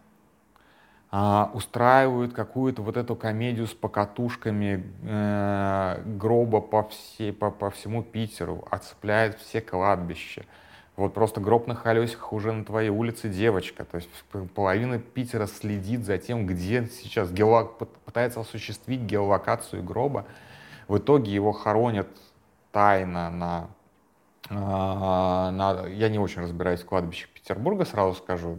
а, 1.10 1.50
устраивают 1.54 2.34
какую-то 2.34 2.82
вот 2.82 2.96
эту 2.96 3.16
комедию 3.16 3.66
с 3.66 3.72
покатушками 3.72 4.84
э, 5.02 6.02
гроба 6.04 6.60
по, 6.60 6.86
всей, 6.88 7.32
по, 7.32 7.50
по 7.50 7.70
всему 7.70 8.02
Питеру, 8.02 8.66
отцепляют 8.70 9.38
все 9.38 9.62
кладбища. 9.62 10.44
Вот 10.98 11.14
просто 11.14 11.40
гроб 11.40 11.66
на 11.66 11.74
колесиках 11.74 12.32
уже 12.32 12.52
на 12.52 12.64
твоей 12.64 12.90
улице 12.90 13.28
девочка. 13.28 13.84
То 13.84 13.96
есть 13.96 14.08
половина 14.54 14.98
Питера 14.98 15.46
следит 15.46 16.04
за 16.04 16.18
тем, 16.18 16.46
где 16.46 16.86
сейчас 16.86 17.30
геолок... 17.30 17.78
пытается 17.78 18.40
осуществить 18.40 19.00
геолокацию 19.00 19.82
гроба. 19.82 20.26
В 20.88 20.98
итоге 20.98 21.32
его 21.32 21.52
хоронят 21.52 22.08
тайно 22.72 23.30
на, 23.30 23.68
э, 24.50 24.54
на... 24.54 25.86
Я 25.86 26.08
не 26.08 26.18
очень 26.18 26.42
разбираюсь 26.42 26.80
в 26.80 26.86
кладбищах 26.86 27.30
Петербурга, 27.30 27.84
сразу 27.84 28.14
скажу 28.14 28.58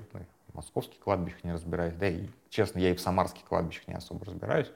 московских 0.60 1.00
кладбищах 1.00 1.44
не 1.46 1.54
разбираюсь, 1.54 1.94
да 1.96 2.08
и, 2.08 2.28
честно, 2.50 2.80
я 2.80 2.92
и 2.92 2.96
в 2.96 3.00
самарских 3.00 3.46
кладбищах 3.46 3.88
не 3.88 3.94
особо 3.94 4.26
разбираюсь. 4.26 4.70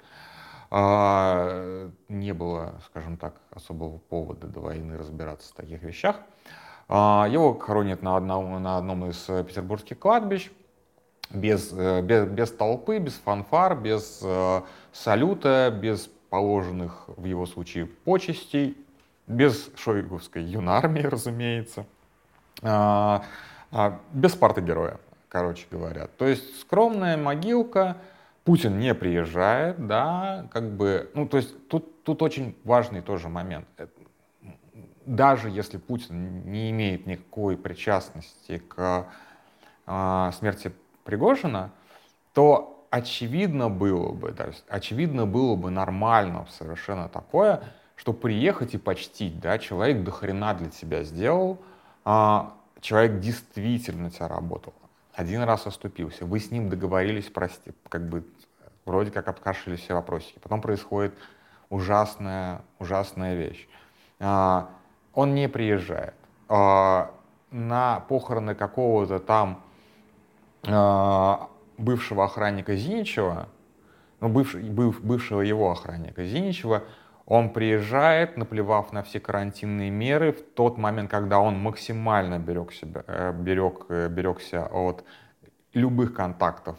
А, 0.72 1.90
не 2.08 2.34
было, 2.34 2.82
скажем 2.88 3.18
так, 3.18 3.36
особого 3.52 3.98
повода 3.98 4.48
до 4.48 4.62
войны 4.62 4.98
разбираться 4.98 5.50
в 5.50 5.56
таких 5.56 5.84
вещах. 5.84 6.18
А, 6.88 7.28
его 7.30 7.54
хоронят 7.54 8.02
на 8.02 8.18
одном, 8.18 8.62
на 8.62 8.78
одном 8.78 9.10
из 9.10 9.18
петербургских 9.18 10.00
кладбищ, 10.00 10.52
без, 11.30 11.72
э, 11.74 12.02
без, 12.02 12.28
без 12.28 12.52
толпы, 12.52 13.00
без 13.00 13.14
фанфар, 13.14 13.76
без 13.76 14.20
э, 14.24 14.62
салюта, 14.92 15.72
без 15.72 16.10
положенных 16.30 17.06
в 17.08 17.26
его 17.26 17.46
случае 17.46 17.86
почестей, 17.86 18.78
без 19.28 19.72
шойгувской 19.76 20.44
юнармии, 20.44 21.02
разумеется, 21.04 21.86
а, 22.62 23.24
а, 23.72 24.00
без 24.12 24.34
парты 24.34 24.62
героя 24.62 25.00
короче 25.34 25.66
говоря. 25.72 26.08
То 26.20 26.28
есть 26.28 26.60
скромная 26.62 27.18
могилка, 27.18 27.98
Путин 28.44 28.80
не 28.80 28.94
приезжает, 28.94 29.88
да, 29.88 30.48
как 30.52 30.70
бы, 30.70 31.10
ну, 31.16 31.28
то 31.28 31.38
есть 31.38 31.68
тут, 31.70 32.04
тут 32.04 32.22
очень 32.22 32.56
важный 32.64 33.02
тоже 33.02 33.30
момент. 33.30 33.66
Э, 35.06 35.10
даже 35.10 35.50
если 35.50 35.78
Путин 35.78 36.50
не 36.52 36.72
имеет 36.72 37.06
никакой 37.06 37.58
причастности 37.58 38.60
к 38.60 39.08
э, 39.88 40.32
смерти 40.38 40.72
Пригожина, 41.04 41.72
то 42.34 42.86
очевидно 42.90 43.70
было 43.70 44.12
бы, 44.12 44.32
то 44.32 44.52
очевидно 44.70 45.26
было 45.26 45.56
бы 45.56 45.70
нормально 45.70 46.48
совершенно 46.50 47.10
такое, 47.10 47.64
что 47.96 48.14
приехать 48.14 48.74
и 48.74 48.78
почтить, 48.78 49.40
да, 49.40 49.60
человек 49.60 50.04
до 50.04 50.12
хрена 50.12 50.54
для 50.54 50.70
тебя 50.70 51.04
сделал, 51.04 51.60
а, 52.06 52.54
человек 52.82 53.20
действительно 53.20 54.10
тебя 54.10 54.28
работал 54.28 54.74
один 55.14 55.44
раз 55.44 55.68
оступился, 55.68 56.26
вы 56.26 56.40
с 56.40 56.52
ним 56.52 56.70
договорились, 56.70 57.26
прости, 57.26 57.72
как 57.90 58.08
бы 58.10 58.26
вроде 58.86 59.12
как 59.12 59.28
обкашляли 59.28 59.78
все 59.78 59.94
вопросики. 59.94 60.40
Потом 60.40 60.62
происходит 60.62 61.14
ужасная, 61.70 62.62
ужасная 62.80 63.36
вещь. 63.36 63.68
Он 65.14 65.36
не 65.36 65.48
приезжает. 65.48 66.16
А, 66.50 67.12
на 67.52 68.00
похороны 68.02 68.56
какого-то 68.56 69.20
там 69.20 69.64
а, 70.68 71.50
бывшего 71.78 72.26
охранника 72.26 72.76
Зиничева, 72.76 73.48
ну, 74.20 74.30
бывший, 74.30 74.64
быв, 74.64 75.04
бывшего 75.04 75.42
его 75.42 75.72
охранника 75.72 76.26
Зиничева, 76.26 76.84
он 77.26 77.52
приезжает, 77.52 78.38
наплевав 78.38 78.92
на 78.92 79.04
все 79.04 79.20
карантинные 79.20 79.90
меры, 79.90 80.34
в 80.34 80.42
тот 80.42 80.78
момент, 80.78 81.10
когда 81.10 81.40
он 81.40 81.58
максимально 81.58 82.40
берег 82.40 82.74
себя, 82.74 83.04
э, 83.08 83.32
берег, 83.32 83.86
э, 83.90 84.10
берегся 84.10 84.66
от 84.66 85.06
любых 85.74 86.14
контактов 86.14 86.78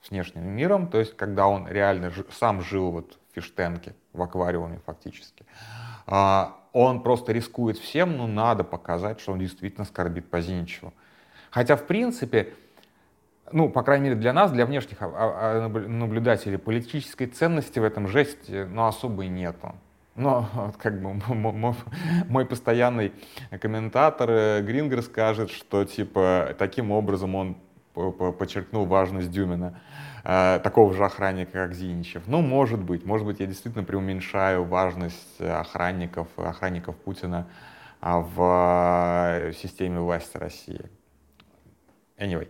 с 0.00 0.10
внешним 0.10 0.44
миром, 0.44 0.88
то 0.88 0.98
есть 0.98 1.16
когда 1.16 1.46
он 1.46 1.68
реально 1.68 2.10
сам 2.30 2.62
жил 2.62 2.90
вот 2.90 3.18
фиштенке, 3.34 3.94
в 4.12 4.22
аквариуме 4.22 4.80
фактически, 4.84 5.44
а, 6.06 6.56
он 6.72 7.02
просто 7.02 7.32
рискует 7.32 7.78
всем, 7.78 8.16
но 8.16 8.26
надо 8.26 8.64
показать, 8.64 9.20
что 9.20 9.32
он 9.32 9.38
действительно 9.38 9.84
скорбит 9.84 10.30
по 10.30 10.40
Зиничеву. 10.40 10.92
Хотя, 11.50 11.76
в 11.76 11.86
принципе, 11.86 12.54
ну, 13.52 13.68
по 13.68 13.82
крайней 13.82 14.04
мере, 14.04 14.16
для 14.16 14.32
нас, 14.32 14.50
для 14.50 14.66
внешних 14.66 14.98
а, 15.00 15.10
а, 15.12 15.68
наблюдателей, 15.68 16.58
политической 16.58 17.26
ценности 17.26 17.78
в 17.78 17.84
этом 17.84 18.08
жесте, 18.08 18.66
ну, 18.70 18.86
особой 18.86 19.28
нету. 19.28 19.74
Но 20.14 20.72
как 20.78 21.00
бы 21.00 21.14
мой, 21.34 21.74
мой 22.28 22.46
постоянный 22.46 23.12
комментатор 23.60 24.30
э, 24.30 24.62
Грингер 24.62 25.02
скажет, 25.02 25.50
что 25.50 25.84
типа 25.84 26.54
таким 26.58 26.90
образом 26.90 27.34
он 27.34 27.56
подчеркнул 27.94 28.84
важность 28.84 29.30
Дюмина, 29.30 29.80
э, 30.24 30.60
такого 30.62 30.92
же 30.94 31.04
охранника, 31.04 31.52
как 31.52 31.74
Зиничев. 31.74 32.22
Ну, 32.26 32.40
может 32.40 32.80
быть, 32.80 33.04
может 33.04 33.26
быть, 33.26 33.40
я 33.40 33.46
действительно 33.46 33.84
преуменьшаю 33.84 34.64
важность 34.64 35.40
охранников, 35.40 36.28
охранников 36.36 36.96
Путина 36.96 37.46
а, 38.00 38.18
в 38.18 39.48
э, 39.48 39.52
системе 39.52 40.00
власти 40.00 40.36
России. 40.36 40.90
Anyway. 42.18 42.48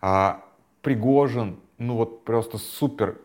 А, 0.00 0.44
Пригожин, 0.82 1.60
ну 1.78 1.96
вот 1.96 2.24
просто 2.24 2.58
супер 2.58 3.20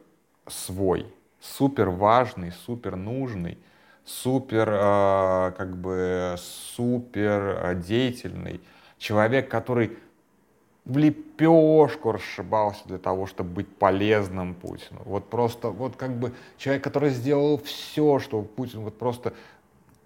свой, 0.48 1.08
супер 1.40 1.90
важный, 1.90 2.52
супер 2.52 2.96
нужный, 2.96 3.58
супер, 4.06 4.70
э, 4.70 5.52
как 5.58 5.78
бы, 5.78 6.36
супер 6.38 7.60
э, 7.64 7.76
деятельный 7.76 8.62
человек, 8.98 9.50
который 9.50 9.98
в 10.86 10.98
лепешку 10.98 12.12
расшибался 12.12 12.82
для 12.86 12.98
того, 12.98 13.26
чтобы 13.26 13.52
быть 13.52 13.68
полезным 13.68 14.54
Путину. 14.54 15.02
Вот 15.06 15.30
просто, 15.30 15.70
вот 15.70 15.96
как 15.96 16.18
бы 16.18 16.34
человек, 16.58 16.84
который 16.84 17.10
сделал 17.10 17.58
все, 17.64 18.20
что 18.20 18.42
Путин 18.42 18.82
вот 18.82 18.98
просто 18.98 19.34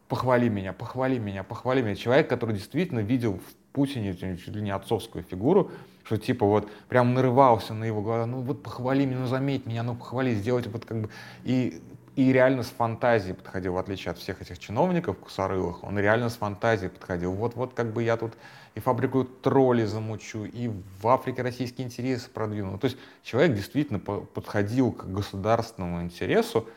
похвали 0.07 0.49
меня, 0.49 0.73
похвали 0.73 1.17
меня, 1.17 1.43
похвали 1.43 1.81
меня. 1.81 1.95
Человек, 1.95 2.29
который 2.29 2.55
действительно 2.55 2.99
видел 2.99 3.33
в 3.39 3.73
Путине 3.73 4.15
чуть 4.15 4.47
ли 4.47 4.61
не 4.61 4.71
отцовскую 4.71 5.23
фигуру, 5.23 5.71
что 6.03 6.17
типа 6.17 6.45
вот 6.45 6.69
прям 6.89 7.13
нарывался 7.13 7.73
на 7.73 7.83
его 7.83 8.01
глаза, 8.01 8.25
ну 8.25 8.41
вот 8.41 8.63
похвали 8.63 9.05
меня, 9.05 9.19
ну 9.19 9.27
заметь 9.27 9.65
меня, 9.65 9.83
ну 9.83 9.95
похвали, 9.95 10.33
сделать 10.33 10.67
вот 10.67 10.85
как 10.85 11.01
бы. 11.01 11.09
И, 11.43 11.81
и 12.17 12.33
реально 12.33 12.63
с 12.63 12.69
фантазией 12.69 13.35
подходил, 13.35 13.73
в 13.73 13.77
отличие 13.77 14.09
от 14.11 14.17
всех 14.17 14.41
этих 14.41 14.57
чиновников 14.57 15.19
кусарылых, 15.19 15.83
он 15.83 15.99
реально 15.99 16.29
с 16.29 16.35
фантазией 16.35 16.89
подходил. 16.89 17.31
Вот, 17.31 17.55
вот 17.55 17.75
как 17.75 17.93
бы 17.93 18.01
я 18.01 18.17
тут 18.17 18.33
и 18.73 18.79
фабрику 18.79 19.23
тролли 19.23 19.85
замучу, 19.85 20.45
и 20.45 20.67
в 20.99 21.07
Африке 21.07 21.43
российские 21.43 21.85
интересы 21.85 22.27
продвину. 22.31 22.79
То 22.79 22.85
есть 22.85 22.97
человек 23.21 23.53
действительно 23.53 23.99
подходил 23.99 24.93
к 24.93 25.05
государственному 25.05 26.01
интересу, 26.01 26.67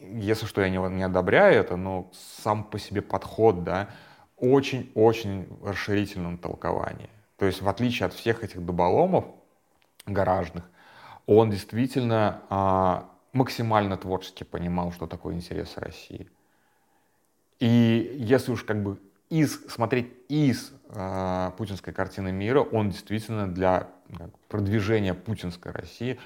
если 0.00 0.46
что, 0.46 0.62
я 0.62 0.70
не, 0.70 0.78
не 0.96 1.02
одобряю 1.02 1.60
это, 1.60 1.76
но 1.76 2.10
сам 2.42 2.64
по 2.64 2.78
себе 2.78 3.02
подход, 3.02 3.64
да, 3.64 3.90
очень-очень 4.38 5.48
расширительном 5.62 6.38
толковании. 6.38 7.10
То 7.36 7.44
есть 7.44 7.60
в 7.60 7.68
отличие 7.68 8.06
от 8.06 8.14
всех 8.14 8.42
этих 8.42 8.64
дуболомов 8.64 9.26
гаражных, 10.06 10.64
он 11.26 11.50
действительно 11.50 12.40
а, 12.48 13.11
максимально 13.32 13.96
творчески 13.96 14.44
понимал, 14.44 14.92
что 14.92 15.06
такое 15.06 15.34
интересы 15.34 15.80
России. 15.80 16.28
И 17.58 18.16
если 18.18 18.52
уж 18.52 18.64
как 18.64 18.82
бы 18.82 18.98
из, 19.30 19.64
смотреть 19.66 20.12
из 20.28 20.72
э, 20.90 21.50
путинской 21.56 21.92
картины 21.92 22.32
мира, 22.32 22.60
он 22.60 22.90
действительно 22.90 23.46
для 23.46 23.88
как, 24.16 24.36
продвижения 24.48 25.14
путинской 25.14 25.72
России, 25.72 26.18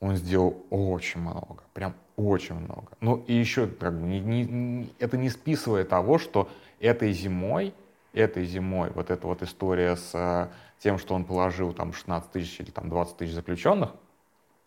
он 0.00 0.16
сделал 0.16 0.64
очень 0.70 1.20
много, 1.20 1.62
прям 1.74 1.94
очень 2.16 2.54
много. 2.54 2.88
Ну 3.00 3.24
и 3.26 3.34
еще 3.34 3.66
как 3.66 4.00
бы 4.00 4.06
не, 4.06 4.20
не, 4.20 4.90
это 4.98 5.16
не 5.16 5.30
списывая 5.30 5.84
того, 5.84 6.18
что 6.18 6.48
этой 6.80 7.12
зимой, 7.12 7.74
этой 8.12 8.46
зимой 8.46 8.90
вот 8.94 9.10
эта 9.10 9.26
вот 9.26 9.42
история 9.42 9.96
с 9.96 10.10
э, 10.14 10.48
тем, 10.78 10.98
что 10.98 11.14
он 11.14 11.24
положил 11.24 11.72
там 11.72 11.92
16 11.92 12.30
тысяч 12.30 12.60
или 12.60 12.70
там 12.70 12.88
20 12.88 13.16
тысяч 13.16 13.34
заключенных, 13.34 13.90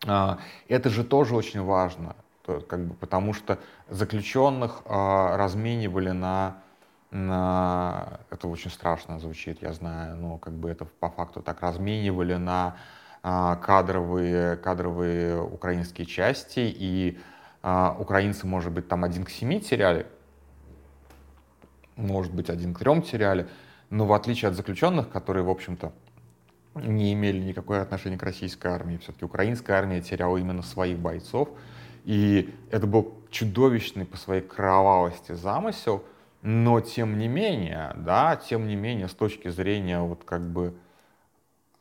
это 0.04 0.90
же 0.90 1.04
тоже 1.04 1.34
очень 1.34 1.62
важно, 1.62 2.14
как 2.46 2.86
бы, 2.86 2.94
потому 2.94 3.34
что 3.34 3.58
заключенных 3.88 4.82
а, 4.86 5.36
разменивали 5.36 6.10
на 6.10 6.62
на... 7.10 8.20
Это 8.30 8.48
очень 8.48 8.70
страшно 8.70 9.18
звучит, 9.18 9.62
я 9.62 9.72
знаю, 9.72 10.16
но 10.16 10.38
как 10.38 10.52
бы 10.54 10.68
это 10.70 10.84
по 10.84 11.08
факту 11.08 11.40
так 11.42 11.62
разменивали 11.62 12.34
на 12.34 12.76
а, 13.22 13.56
кадровые, 13.56 14.56
кадровые 14.56 15.40
украинские 15.40 16.06
части, 16.06 16.60
и 16.60 17.18
а, 17.62 17.96
украинцы, 17.98 18.46
может 18.46 18.72
быть, 18.72 18.88
там 18.88 19.04
один 19.04 19.24
к 19.24 19.30
семи 19.30 19.60
теряли, 19.60 20.06
может 21.96 22.32
быть, 22.32 22.50
один 22.50 22.74
к 22.74 22.78
трем 22.78 23.02
теряли, 23.02 23.48
но 23.90 24.04
в 24.04 24.12
отличие 24.12 24.50
от 24.50 24.54
заключенных, 24.54 25.08
которые, 25.08 25.44
в 25.44 25.50
общем-то, 25.50 25.92
не 26.80 27.12
имели 27.12 27.38
никакое 27.38 27.82
отношения 27.82 28.18
к 28.18 28.22
российской 28.22 28.68
армии, 28.68 28.98
все-таки 28.98 29.24
украинская 29.24 29.78
армия 29.78 30.00
теряла 30.00 30.36
именно 30.36 30.62
своих 30.62 30.98
бойцов, 30.98 31.48
и 32.04 32.54
это 32.70 32.86
был 32.86 33.14
чудовищный 33.30 34.06
по 34.06 34.16
своей 34.16 34.42
кровавости 34.42 35.32
замысел, 35.32 36.04
но 36.42 36.80
тем 36.80 37.18
не 37.18 37.28
менее, 37.28 37.92
да, 37.96 38.36
тем 38.36 38.66
не 38.66 38.76
менее, 38.76 39.08
с 39.08 39.14
точки 39.14 39.48
зрения 39.48 40.00
вот 40.00 40.24
как 40.24 40.42
бы 40.42 40.74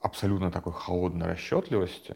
абсолютно 0.01 0.51
такой 0.51 0.73
холодной 0.73 1.27
расчетливости, 1.27 2.15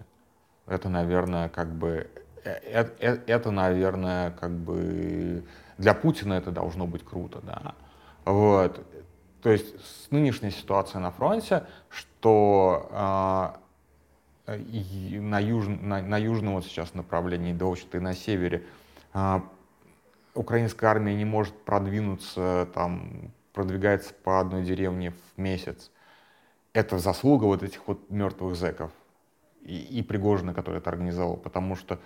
это, 0.67 0.89
наверное, 0.89 1.49
как 1.49 1.73
бы, 1.73 2.09
это, 2.43 2.91
э, 2.99 3.19
это, 3.27 3.51
наверное, 3.51 4.31
как 4.31 4.51
бы 4.51 5.43
для 5.77 5.93
Путина 5.93 6.33
это 6.33 6.51
должно 6.51 6.87
быть 6.87 7.03
круто, 7.03 7.39
да. 7.43 7.75
Вот. 8.25 8.85
То 9.41 9.49
есть 9.49 9.75
с 9.79 10.11
нынешней 10.11 10.51
ситуацией 10.51 11.01
на 11.01 11.11
фронте, 11.11 11.65
что 11.89 13.57
э, 14.47 14.57
на, 15.19 15.39
юж, 15.39 15.67
на, 15.67 16.01
на 16.01 16.17
южном 16.17 16.55
вот 16.55 16.65
сейчас 16.65 16.93
направлении, 16.93 17.53
да, 17.53 17.65
и 17.91 17.99
на 17.99 18.13
севере, 18.13 18.63
э, 19.13 19.41
украинская 20.35 20.89
армия 20.89 21.15
не 21.15 21.25
может 21.25 21.53
продвинуться, 21.63 22.67
там, 22.73 23.31
продвигается 23.53 24.13
по 24.13 24.39
одной 24.39 24.63
деревне 24.63 25.11
в 25.11 25.41
месяц. 25.41 25.91
Это 26.73 26.99
заслуга 26.99 27.45
вот 27.45 27.63
этих 27.63 27.87
вот 27.87 28.09
мертвых 28.09 28.55
зэков 28.55 28.91
и, 29.63 29.77
и 29.77 30.03
Пригожина, 30.03 30.53
который 30.53 30.77
это 30.77 30.89
организовал, 30.89 31.35
потому 31.35 31.75
что 31.75 31.99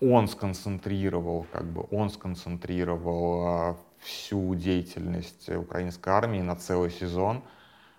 он 0.00 0.28
сконцентрировал, 0.28 1.46
как 1.52 1.64
бы 1.64 1.86
он 1.90 2.10
сконцентрировал 2.10 3.46
а, 3.46 3.76
всю 4.04 4.54
деятельность 4.54 5.48
украинской 5.48 6.10
армии 6.10 6.40
на 6.40 6.56
целый 6.56 6.90
сезон 6.90 7.42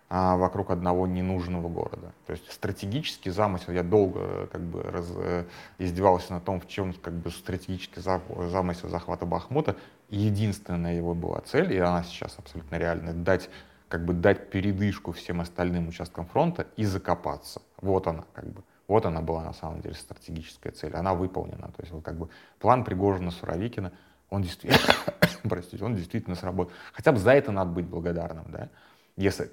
а, 0.07 0.37
вокруг 0.37 0.69
одного 0.69 1.07
ненужного 1.07 1.67
города. 1.67 2.13
То 2.27 2.33
есть 2.33 2.51
стратегический 2.51 3.31
замысел, 3.31 3.73
я 3.73 3.83
долго 3.83 4.47
как 4.47 4.61
бы 4.61 4.83
раз, 4.83 5.11
э, 5.15 5.45
издевался 5.79 6.33
на 6.33 6.39
том, 6.39 6.61
в 6.61 6.67
чем 6.67 6.93
как 6.93 7.13
бы 7.13 7.31
стратегический 7.31 8.01
замысел 8.01 8.89
захвата 8.89 9.25
Бахмута. 9.25 9.75
Единственная 10.09 10.95
его 10.95 11.15
была 11.15 11.41
цель, 11.41 11.73
и 11.73 11.79
она 11.79 12.03
сейчас 12.03 12.37
абсолютно 12.37 12.75
реальная, 12.75 13.13
дать 13.13 13.49
как 13.87 14.05
бы 14.05 14.13
дать 14.13 14.49
передышку 14.51 15.11
всем 15.11 15.41
остальным 15.41 15.87
участкам 15.87 16.27
фронта 16.27 16.67
и 16.75 16.85
закопаться. 16.85 17.61
Вот 17.81 18.07
она, 18.07 18.25
как 18.33 18.45
бы. 18.45 18.63
Вот 18.87 19.05
она 19.05 19.21
была 19.21 19.43
на 19.43 19.53
самом 19.53 19.81
деле 19.81 19.95
стратегическая 19.95 20.71
цель. 20.71 20.93
Она 20.93 21.15
выполнена. 21.15 21.67
То 21.69 21.81
есть 21.81 21.91
вот 21.91 22.03
как 22.03 22.17
бы 22.17 22.29
план 22.59 22.83
Пригожина 22.83 23.31
Суровикина, 23.31 23.91
он 24.29 24.41
действительно, 24.41 24.79
простите, 25.43 25.83
он 25.83 25.95
действительно 25.95 26.35
сработал. 26.35 26.73
Хотя 26.93 27.11
бы 27.11 27.19
за 27.19 27.31
это 27.31 27.51
надо 27.51 27.71
быть 27.71 27.85
благодарным, 27.85 28.45
да. 28.49 28.69
Если 29.15 29.51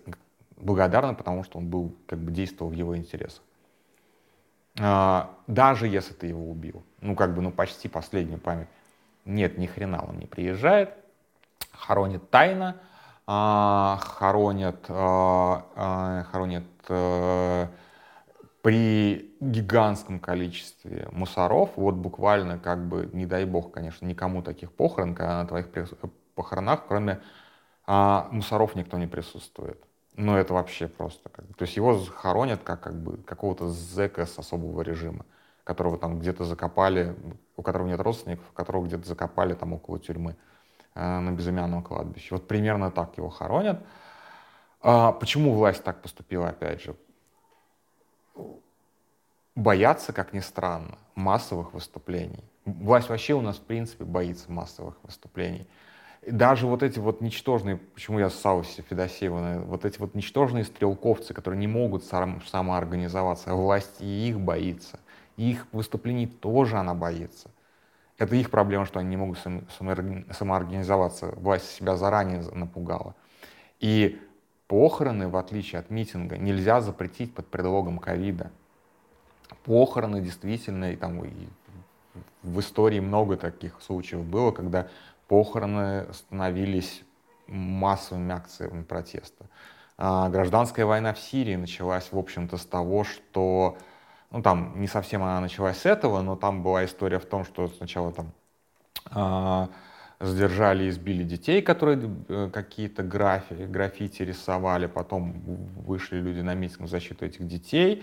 благодарным, 0.56 1.16
потому 1.16 1.44
что 1.44 1.58
он 1.58 1.68
был, 1.68 1.94
как 2.06 2.18
бы 2.18 2.30
действовал 2.30 2.70
в 2.70 2.74
его 2.74 2.96
интересах. 2.96 3.42
А, 4.80 5.30
даже 5.46 5.86
если 5.86 6.14
ты 6.14 6.28
его 6.28 6.50
убил, 6.50 6.82
ну 7.00 7.14
как 7.14 7.34
бы, 7.34 7.42
ну 7.42 7.50
почти 7.50 7.88
последнюю 7.88 8.38
память. 8.38 8.68
Нет, 9.24 9.58
ни 9.58 9.66
хрена 9.66 10.02
он 10.02 10.18
не 10.18 10.26
приезжает, 10.26 10.94
хоронит 11.72 12.28
тайно, 12.30 12.76
а, 13.26 13.98
хоронят, 14.00 14.84
а, 14.88 15.66
а, 15.76 16.24
хоронят 16.24 16.64
э, 16.88 17.68
при 18.62 19.31
гигантском 19.50 20.20
количестве 20.20 21.08
мусоров, 21.12 21.70
вот 21.76 21.94
буквально 21.94 22.58
как 22.58 22.86
бы, 22.86 23.08
не 23.12 23.26
дай 23.26 23.44
бог, 23.44 23.72
конечно, 23.72 24.06
никому 24.06 24.42
таких 24.42 24.72
похорон, 24.72 25.14
когда 25.14 25.42
на 25.42 25.48
твоих 25.48 25.68
похоронах, 26.34 26.86
кроме 26.86 27.20
а, 27.86 28.28
мусоров 28.30 28.74
никто 28.74 28.98
не 28.98 29.06
присутствует. 29.06 29.82
Ну, 30.14 30.36
это 30.36 30.54
вообще 30.54 30.88
просто 30.88 31.28
как 31.30 31.46
То 31.56 31.62
есть 31.62 31.76
его 31.76 31.98
хоронят 32.14 32.62
как, 32.62 32.80
как 32.80 32.94
бы 32.94 33.16
какого-то 33.18 33.68
зэка 33.68 34.26
с 34.26 34.38
особого 34.38 34.82
режима, 34.82 35.24
которого 35.64 35.98
там 35.98 36.18
где-то 36.18 36.44
закопали, 36.44 37.16
у 37.56 37.62
которого 37.62 37.88
нет 37.88 38.00
родственников, 38.00 38.44
которого 38.52 38.84
где-то 38.86 39.06
закопали 39.08 39.54
там 39.54 39.72
около 39.72 39.98
тюрьмы. 39.98 40.36
Э, 40.94 41.20
на 41.20 41.30
безымянном 41.32 41.82
кладбище. 41.82 42.34
Вот 42.34 42.46
примерно 42.46 42.90
так 42.90 43.16
его 43.16 43.30
хоронят. 43.30 43.80
А 44.82 45.12
почему 45.12 45.54
власть 45.54 45.82
так 45.84 46.02
поступила, 46.02 46.48
опять 46.48 46.82
же? 46.82 46.96
Боятся, 49.54 50.14
как 50.14 50.32
ни 50.32 50.40
странно, 50.40 50.96
массовых 51.14 51.74
выступлений. 51.74 52.42
Власть 52.64 53.10
вообще 53.10 53.34
у 53.34 53.42
нас, 53.42 53.56
в 53.58 53.62
принципе, 53.62 54.04
боится 54.04 54.50
массовых 54.50 54.96
выступлений. 55.02 55.68
Даже 56.26 56.66
вот 56.66 56.82
эти 56.82 56.98
вот 56.98 57.20
ничтожные, 57.20 57.76
почему 57.76 58.18
я 58.18 58.30
ссал 58.30 58.62
Федосеева, 58.62 59.64
вот 59.66 59.84
эти 59.84 59.98
вот 59.98 60.14
ничтожные 60.14 60.64
стрелковцы, 60.64 61.34
которые 61.34 61.58
не 61.60 61.66
могут 61.66 62.04
сам, 62.04 62.40
самоорганизоваться, 62.46 63.52
власть 63.54 64.00
и 64.00 64.28
их 64.28 64.40
боится. 64.40 65.00
И 65.36 65.50
их 65.50 65.66
выступлений 65.72 66.26
тоже 66.26 66.78
она 66.78 66.94
боится. 66.94 67.50
Это 68.16 68.36
их 68.36 68.50
проблема, 68.50 68.86
что 68.86 69.00
они 69.00 69.08
не 69.10 69.16
могут 69.16 69.38
самоорганизоваться. 69.38 71.26
Власть 71.36 71.68
себя 71.72 71.96
заранее 71.96 72.40
напугала. 72.52 73.16
И 73.80 74.18
похороны, 74.68 75.28
в 75.28 75.36
отличие 75.36 75.80
от 75.80 75.90
митинга, 75.90 76.38
нельзя 76.38 76.80
запретить 76.80 77.34
под 77.34 77.48
предлогом 77.48 77.98
ковида. 77.98 78.50
Похороны 79.64 80.20
действительно, 80.20 80.92
и 80.92 80.96
там 80.96 81.24
и 81.24 81.30
в 82.42 82.60
истории 82.60 83.00
много 83.00 83.36
таких 83.36 83.80
случаев 83.80 84.24
было, 84.24 84.50
когда 84.50 84.88
похороны 85.28 86.12
становились 86.12 87.02
массовыми 87.46 88.34
акциями 88.34 88.82
протеста. 88.82 89.46
А 89.98 90.28
гражданская 90.28 90.86
война 90.86 91.12
в 91.14 91.18
Сирии 91.18 91.56
началась, 91.56 92.10
в 92.10 92.18
общем-то, 92.18 92.56
с 92.56 92.66
того, 92.66 93.04
что 93.04 93.76
ну 94.30 94.42
там 94.42 94.80
не 94.80 94.88
совсем 94.88 95.22
она 95.22 95.40
началась 95.40 95.78
с 95.78 95.86
этого, 95.86 96.22
но 96.22 96.36
там 96.36 96.62
была 96.62 96.84
история 96.84 97.18
в 97.18 97.26
том, 97.26 97.44
что 97.44 97.68
сначала 97.68 98.12
там 98.12 98.32
э, 99.10 99.68
задержали 100.24 100.84
и 100.84 100.88
избили 100.88 101.22
детей, 101.22 101.62
которые 101.62 102.10
э, 102.28 102.50
какие-то 102.52 103.02
графи, 103.02 103.54
граффити 103.54 104.22
рисовали, 104.22 104.86
потом 104.86 105.32
вышли 105.86 106.16
люди 106.16 106.40
на 106.40 106.54
митинг 106.54 106.82
в 106.82 106.90
защиту 106.90 107.26
этих 107.26 107.46
детей, 107.46 108.02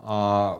э, 0.00 0.58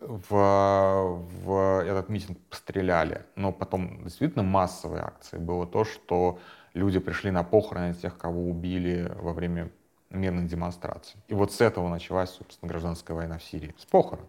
в, 0.00 1.20
в 1.44 1.82
этот 1.84 2.08
митинг 2.08 2.38
постреляли, 2.50 3.24
но 3.36 3.52
потом 3.52 4.02
действительно 4.04 4.42
массовой 4.42 5.00
акцией 5.00 5.42
было 5.42 5.66
то, 5.66 5.84
что 5.84 6.38
люди 6.74 6.98
пришли 6.98 7.30
на 7.30 7.44
похороны 7.44 7.94
тех, 7.94 8.16
кого 8.16 8.48
убили 8.48 9.12
во 9.16 9.32
время 9.32 9.70
мирных 10.10 10.46
демонстраций. 10.46 11.20
И 11.28 11.34
вот 11.34 11.52
с 11.52 11.60
этого 11.60 11.88
началась, 11.88 12.30
собственно, 12.30 12.68
гражданская 12.68 13.16
война 13.16 13.38
в 13.38 13.42
Сирии, 13.42 13.74
с 13.78 13.84
похорон. 13.84 14.26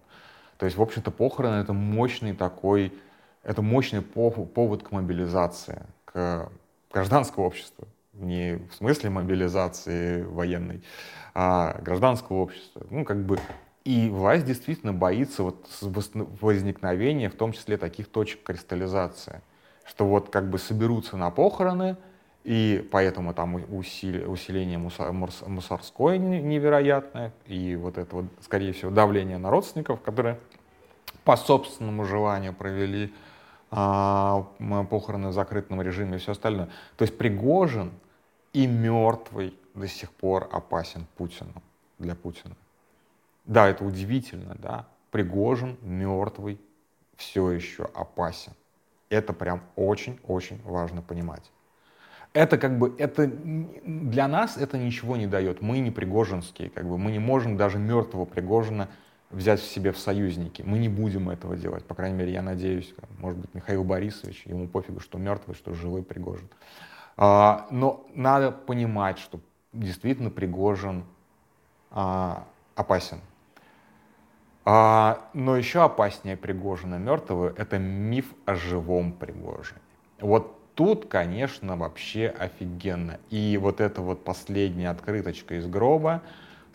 То 0.57 0.65
есть, 0.65 0.77
в 0.77 0.81
общем-то, 0.81 1.12
похороны— 1.12 1.55
это 1.62 1.73
мощный 1.73 2.33
такой, 2.33 2.93
это 3.43 3.62
мощный 3.62 4.01
повод 4.01 4.83
к 4.83 4.91
мобилизации, 4.91 5.83
к 6.05 6.49
гражданскому 6.91 7.47
обществу. 7.47 7.88
Не 8.13 8.55
в 8.69 8.73
смысле 8.75 9.09
мобилизации 9.09 10.23
военной, 10.23 10.83
а 11.33 11.79
гражданского 11.81 12.39
общества. 12.39 12.85
Ну, 12.89 13.05
как 13.05 13.23
бы 13.23 13.39
и 13.85 14.09
власть 14.09 14.45
действительно 14.45 14.93
боится 14.93 15.43
вот 15.43 15.67
возникновения, 15.81 17.29
в 17.29 17.35
том 17.35 17.53
числе 17.53 17.77
таких 17.77 18.07
точек 18.07 18.43
кристаллизации, 18.43 19.41
что 19.85 20.05
вот 20.05 20.29
как 20.29 20.49
бы 20.49 20.59
соберутся 20.59 21.17
на 21.17 21.31
похороны, 21.31 21.97
и 22.43 22.87
поэтому 22.91 23.33
там 23.33 23.55
усиление 23.55 24.77
мусорское 24.77 26.17
невероятное, 26.17 27.33
и 27.45 27.75
вот 27.75 27.97
это 27.97 28.15
вот, 28.15 28.25
скорее 28.41 28.73
всего, 28.73 28.91
давление 28.91 29.37
на 29.37 29.49
родственников, 29.49 30.01
которые 30.01 30.39
по 31.23 31.35
собственному 31.35 32.05
желанию 32.05 32.53
провели 32.53 33.13
а, 33.71 34.47
похороны 34.89 35.29
в 35.29 35.33
закрытом 35.33 35.81
режиме 35.81 36.15
и 36.15 36.19
все 36.19 36.31
остальное. 36.31 36.69
То 36.97 37.03
есть 37.03 37.17
Пригожин 37.17 37.91
и 38.53 38.65
мертвый 38.67 39.53
до 39.75 39.87
сих 39.87 40.11
пор 40.11 40.49
опасен 40.51 41.05
Путину, 41.17 41.61
для 41.99 42.15
Путина. 42.15 42.55
Да, 43.49 43.67
это 43.67 43.83
удивительно, 43.83 44.55
да, 44.59 44.85
Пригожин 45.09 45.79
мертвый 45.81 46.62
все 47.17 47.49
еще 47.49 47.89
опасен. 47.95 48.53
Это 49.09 49.33
прям 49.33 49.63
очень-очень 49.75 50.62
важно 50.63 51.01
понимать. 51.01 51.51
Это 52.33 52.59
как 52.59 52.77
бы, 52.77 52.93
это 52.99 53.25
для 53.25 54.27
нас 54.27 54.55
это 54.55 54.77
ничего 54.77 55.17
не 55.17 55.25
дает. 55.25 55.63
Мы 55.63 55.79
не 55.79 55.89
пригожинские, 55.89 56.69
как 56.69 56.88
бы 56.88 56.99
мы 56.99 57.09
не 57.09 57.17
можем 57.17 57.57
даже 57.57 57.79
мертвого 57.79 58.25
Пригожина 58.25 58.88
взять 59.31 59.62
в 59.62 59.65
себе 59.65 59.93
в 59.93 59.97
союзники. 59.97 60.62
Мы 60.62 60.77
не 60.77 60.88
будем 60.88 61.31
этого 61.31 61.57
делать. 61.57 61.83
По 61.85 61.95
крайней 61.95 62.17
мере, 62.17 62.33
я 62.33 62.43
надеюсь, 62.43 62.93
может 63.17 63.39
быть, 63.39 63.55
Михаил 63.55 63.83
Борисович, 63.83 64.43
ему 64.45 64.67
пофигу, 64.67 64.99
что 64.99 65.17
мертвый, 65.17 65.55
что 65.55 65.73
живой 65.73 66.03
Пригожин. 66.03 66.49
А, 67.17 67.65
но 67.71 68.05
надо 68.13 68.51
понимать, 68.51 69.17
что 69.17 69.39
действительно 69.73 70.29
Пригожин 70.29 71.03
а, 71.89 72.45
опасен. 72.75 73.21
А, 74.71 75.27
но 75.34 75.58
еще 75.58 75.84
опаснее 75.84 76.38
Пригожина 76.38 76.99
мертвого— 76.99 77.51
это 77.58 77.79
миф 77.79 78.27
о 78.45 78.53
живом 78.53 79.13
Пригожине. 79.13 79.82
Вот 80.21 80.75
тут, 80.75 81.08
конечно, 81.08 81.75
вообще 81.75 82.27
офигенно. 82.27 83.17
И 83.32 83.58
вот 83.60 83.82
эта 83.82 84.03
вот 84.03 84.23
последняя 84.23 84.91
открыточка 84.91 85.55
из 85.55 85.65
гроба 85.65 86.21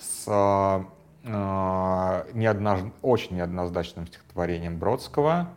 с 0.00 0.24
э, 0.26 0.84
неодноз... 1.22 2.80
очень 3.00 3.36
неоднозначным 3.36 4.08
стихотворением 4.08 4.76
Бродского, 4.76 5.50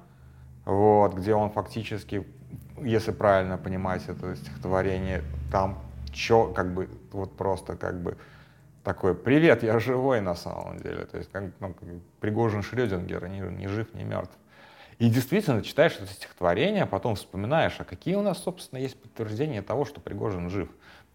вот, 0.64 1.16
где 1.16 1.34
он 1.34 1.50
фактически, 1.50 2.24
если 2.80 3.14
правильно 3.14 3.58
понимать 3.58 4.04
это 4.08 4.36
стихотворение, 4.36 5.24
там 5.52 5.80
чё, 6.12 6.54
как 6.54 6.72
бы, 6.72 6.88
вот 7.12 7.36
просто 7.36 7.76
как 7.76 8.00
бы 8.00 8.16
такой, 8.88 9.16
привет, 9.16 9.64
я 9.64 9.80
живой 9.80 10.22
на 10.22 10.34
самом 10.34 10.78
деле. 10.78 11.04
То 11.04 11.18
есть 11.18 11.30
как, 11.30 11.44
ну, 11.60 11.76
Пригожин 12.22 12.64
Шрёдингер, 12.64 13.28
не, 13.28 13.42
не 13.42 13.68
жив, 13.68 13.94
не 13.94 14.06
мертв. 14.06 14.32
И 14.98 15.10
действительно 15.10 15.62
читаешь 15.62 15.98
это 15.98 16.08
стихотворение, 16.08 16.84
а 16.84 16.86
потом 16.86 17.16
вспоминаешь, 17.16 17.76
а 17.80 17.84
какие 17.84 18.16
у 18.16 18.22
нас, 18.22 18.38
собственно, 18.42 18.80
есть 18.80 18.98
подтверждения 19.02 19.62
того, 19.62 19.84
что 19.84 20.00
Пригожин 20.00 20.50
жив. 20.50 20.70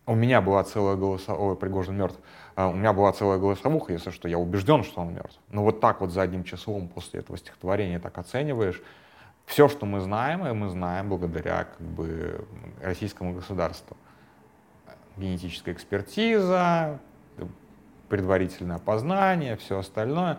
У 0.05 0.15
меня 0.15 0.43
была 0.43 0.63
целая 0.65 0.97
голосовуха, 0.97 1.41
ой, 1.41 1.57
Пригожин 1.57 1.97
мертв. 1.97 2.19
А, 2.57 2.69
у 2.69 2.75
меня 2.75 2.93
была 2.93 3.11
целая 3.13 3.39
голосовуха, 3.39 3.95
если 3.95 4.11
что, 4.11 4.29
я 4.29 4.37
убежден, 4.39 4.85
что 4.85 5.01
он 5.01 5.15
мертв. 5.15 5.39
Но 5.49 5.65
вот 5.65 5.81
так 5.81 6.03
вот 6.03 6.11
за 6.11 6.21
одним 6.21 6.45
числом 6.45 6.89
после 6.89 7.21
этого 7.21 7.39
стихотворения 7.39 7.99
так 7.99 8.19
оцениваешь. 8.19 8.83
Все, 9.47 9.69
что 9.69 9.87
мы 9.87 10.01
знаем, 10.01 10.47
и 10.47 10.53
мы 10.53 10.69
знаем 10.69 11.09
благодаря 11.09 11.65
как 11.65 11.81
бы, 11.81 12.47
российскому 12.83 13.33
государству. 13.33 13.97
Генетическая 15.17 15.73
экспертиза, 15.73 17.01
предварительное 18.13 18.77
опознание, 18.77 19.57
все 19.57 19.79
остальное. 19.79 20.39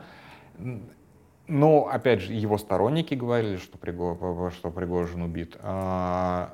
Но, 1.47 1.87
опять 1.91 2.21
же, 2.21 2.31
его 2.31 2.59
сторонники 2.59 3.15
говорили, 3.15 3.57
что, 3.57 3.79
Приго, 3.79 4.51
что 4.51 4.69
Пригожин 4.69 5.23
убит. 5.23 5.57
А, 5.59 6.53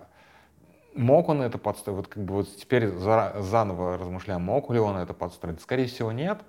мог 0.95 1.27
он 1.27 1.41
это 1.41 1.57
подстроить? 1.57 1.97
Вот, 1.97 2.07
как 2.07 2.23
бы, 2.23 2.35
вот 2.35 2.55
теперь 2.55 2.87
за, 2.87 3.35
заново 3.39 3.97
размышляем, 3.97 4.43
мог 4.43 4.71
ли 4.71 4.79
он 4.79 4.95
это 4.95 5.13
подстроить? 5.13 5.61
Скорее 5.61 5.87
всего, 5.87 6.13
нет. 6.13 6.39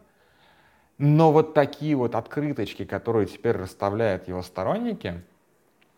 Но 0.98 1.32
вот 1.32 1.52
такие 1.52 1.96
вот 1.96 2.14
открыточки, 2.14 2.84
которые 2.84 3.26
теперь 3.26 3.56
расставляют 3.56 4.28
его 4.28 4.40
сторонники, 4.40 5.24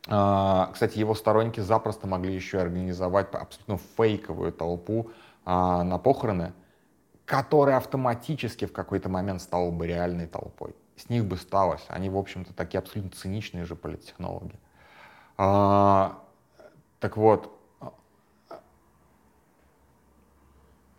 а, 0.09 0.71
кстати, 0.73 0.99
его 0.99 1.15
сторонники 1.15 1.61
запросто 1.61 2.07
могли 2.07 2.35
еще 2.35 2.59
организовать 2.59 3.35
абсолютно 3.35 3.79
фейковую 3.99 4.51
толпу 4.51 5.11
а, 5.45 5.85
на 5.85 5.99
похороны, 5.99 6.55
которая 7.33 7.79
автоматически 7.79 8.67
в 8.67 8.75
какой-то 8.75 9.09
момент 9.09 9.41
стала 9.41 9.71
бы 9.71 9.87
реальной 9.87 10.27
толпой 10.27 10.75
с 10.97 11.09
них 11.09 11.25
бы 11.25 11.39
сталось. 11.39 11.83
Они, 11.89 12.11
в 12.11 12.19
общем-то, 12.19 12.53
такие 12.53 12.79
абсолютно 12.79 13.11
циничные 13.11 13.65
же 13.65 13.75
политтехнологи. 13.75 14.55
А, 15.39 16.23
так 17.01 17.17
вот, 17.17 17.59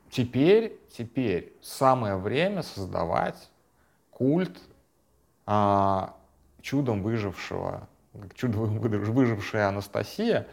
теперь, 0.09 0.81
теперь 0.97 1.55
самое 1.61 2.17
время 2.17 2.63
создавать 2.63 3.51
культ 4.09 4.57
а, 5.45 6.15
чудом 6.61 7.03
выжившего, 7.03 7.87
чудом 8.33 8.79
выжившая 8.79 9.67
Анастасия, 9.67 10.47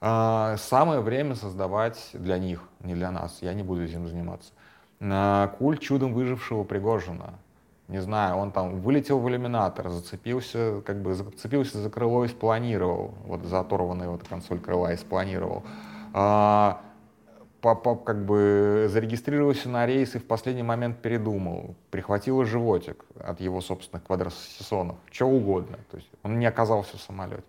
а, 0.00 0.56
самое 0.56 1.00
время 1.00 1.34
создавать 1.34 2.10
для 2.12 2.38
них, 2.38 2.62
не 2.78 2.94
для 2.94 3.10
нас, 3.10 3.42
я 3.42 3.54
не 3.54 3.64
буду 3.64 3.82
этим 3.82 4.06
заниматься, 4.06 4.52
а, 5.00 5.48
культ 5.58 5.80
чудом 5.80 6.12
выжившего 6.14 6.64
Пригожина. 6.64 7.34
Не 7.88 8.00
знаю, 8.00 8.36
он 8.36 8.50
там 8.50 8.80
вылетел 8.80 9.20
в 9.20 9.28
иллюминатор, 9.28 9.90
зацепился, 9.90 10.82
как 10.84 11.02
бы 11.02 11.14
зацепился 11.14 11.78
за 11.78 11.88
крыло 11.88 12.24
и 12.24 12.28
спланировал, 12.28 13.14
вот 13.24 13.44
за 13.44 13.60
оторванную 13.60 14.10
вот 14.10 14.26
консоль 14.26 14.58
крыла 14.58 14.92
и 14.92 14.96
спланировал. 14.96 15.62
А, 16.12 16.80
по, 17.60 17.96
как 17.96 18.24
бы 18.24 18.86
зарегистрировался 18.90 19.68
на 19.68 19.86
рейс 19.86 20.14
и 20.14 20.18
в 20.18 20.24
последний 20.26 20.62
момент 20.62 20.98
передумал, 20.98 21.74
прихватило 21.90 22.44
животик 22.44 23.04
от 23.18 23.40
его 23.40 23.60
собственных 23.60 24.04
квадросессонов, 24.04 24.96
что 25.10 25.26
угодно, 25.26 25.78
то 25.90 25.96
есть 25.96 26.08
он 26.22 26.38
не 26.38 26.46
оказался 26.46 26.96
в 26.96 27.00
самолете. 27.00 27.42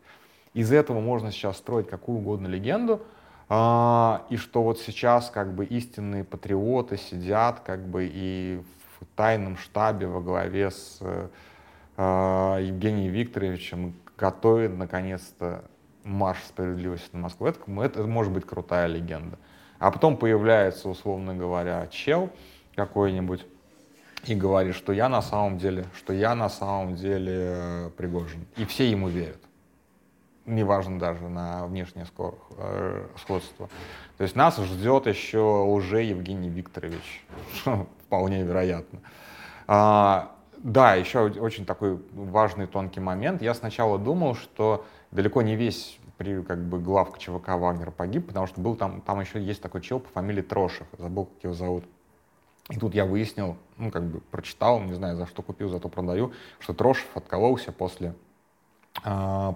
Из 0.53 0.71
этого 0.71 0.99
можно 0.99 1.31
сейчас 1.31 1.57
строить 1.57 1.87
какую 1.87 2.17
угодно 2.17 2.47
легенду, 2.47 3.01
а, 3.49 4.25
и 4.29 4.37
что 4.37 4.63
вот 4.63 4.79
сейчас 4.79 5.29
как 5.29 5.53
бы 5.53 5.65
истинные 5.65 6.23
патриоты 6.23 6.97
сидят 6.97 7.61
как 7.61 7.87
бы 7.87 8.09
и 8.11 8.61
в 8.99 9.05
тайном 9.15 9.57
штабе 9.57 10.07
во 10.07 10.21
главе 10.21 10.71
с 10.71 10.99
э, 11.01 11.27
Евгением 11.97 13.11
Викторовичем 13.11 13.95
готовит 14.17 14.75
наконец-то 14.75 15.63
марш 16.03 16.39
справедливости 16.47 17.09
на 17.13 17.19
Москву. 17.19 17.47
Это, 17.47 17.59
это 17.83 18.07
может 18.07 18.33
быть 18.33 18.45
крутая 18.45 18.87
легенда. 18.87 19.37
А 19.79 19.91
потом 19.91 20.17
появляется, 20.17 20.89
условно 20.89 21.35
говоря, 21.35 21.87
чел 21.87 22.31
какой-нибудь 22.75 23.45
и 24.25 24.35
говорит, 24.35 24.75
что 24.75 24.91
я 24.91 25.09
на 25.09 25.21
самом 25.21 25.57
деле, 25.57 25.85
что 25.95 26.13
я 26.13 26.35
на 26.35 26.49
самом 26.49 26.95
деле 26.95 27.33
э, 27.35 27.89
Пригожин. 27.95 28.45
И 28.57 28.65
все 28.65 28.89
ему 28.89 29.07
верят. 29.07 29.39
Неважно 30.47 30.97
даже 30.97 31.27
на 31.27 31.67
внешнее 31.67 32.07
э, 32.57 33.07
сходство. 33.17 33.69
То 34.17 34.23
есть 34.23 34.35
нас 34.35 34.57
ждет 34.57 35.05
еще 35.05 35.39
уже 35.39 36.01
Евгений 36.01 36.49
Викторович. 36.49 37.25
Вполне 38.05 38.43
вероятно. 38.43 39.01
А, 39.67 40.31
да, 40.57 40.95
еще 40.95 41.19
очень 41.19 41.65
такой 41.65 42.01
важный 42.13 42.65
тонкий 42.65 43.01
момент. 43.01 43.41
Я 43.41 43.53
сначала 43.53 43.99
думал, 43.99 44.35
что 44.35 44.85
далеко 45.11 45.41
не 45.41 45.57
весь 45.57 45.99
при, 46.17 46.41
как 46.41 46.63
бы, 46.63 46.79
главка 46.79 47.19
ЧВК 47.19 47.49
Вагнера 47.49 47.91
погиб, 47.91 48.27
потому 48.27 48.47
что 48.47 48.61
был 48.61 48.75
там, 48.75 49.01
там 49.01 49.19
еще 49.19 49.43
есть 49.43 49.61
такой 49.61 49.81
чел 49.81 49.99
по 49.99 50.09
фамилии 50.09 50.41
Трошев, 50.41 50.87
забыл, 50.97 51.25
как 51.25 51.43
его 51.43 51.53
зовут. 51.53 51.83
И 52.69 52.77
тут 52.77 52.95
я 52.95 53.05
выяснил, 53.05 53.57
ну, 53.77 53.91
как 53.91 54.03
бы 54.03 54.19
прочитал, 54.19 54.79
не 54.81 54.93
знаю, 54.93 55.15
за 55.15 55.25
что 55.25 55.41
купил, 55.41 55.69
зато 55.69 55.89
продаю, 55.89 56.33
что 56.59 56.73
Трошев 56.73 57.07
откололся 57.15 57.71
после, 57.71 58.15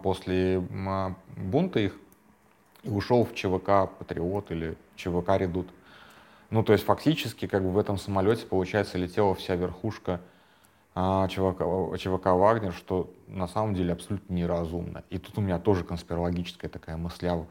после 0.04 0.64
а, 0.86 1.16
бунта 1.36 1.80
их, 1.80 1.98
и 2.84 2.90
ушел 2.90 3.26
в 3.26 3.36
ЧВК 3.36 3.90
Патриот 4.00 4.52
или 4.52 4.78
ЧВК 4.96 5.38
Редут. 5.38 5.68
Ну, 6.50 6.64
то 6.64 6.74
есть 6.74 6.86
фактически 6.86 7.48
как 7.48 7.64
бы 7.64 7.70
в 7.70 7.78
этом 7.78 7.98
самолете, 7.98 8.46
получается, 8.46 8.98
летела 8.98 9.36
вся 9.36 9.56
верхушка 9.56 10.20
а, 10.96 11.28
ЧВК, 11.28 11.98
ЧВК 12.00 12.28
Вагнер, 12.28 12.74
что 12.74 13.10
на 13.28 13.48
самом 13.48 13.76
деле 13.76 13.94
абсолютно 13.94 14.34
неразумно. 14.34 15.04
И 15.10 15.18
тут 15.18 15.38
у 15.38 15.42
меня 15.42 15.60
тоже 15.60 15.84
конспирологическая 15.84 16.70
такая 16.70 16.98
мысля 16.98 17.46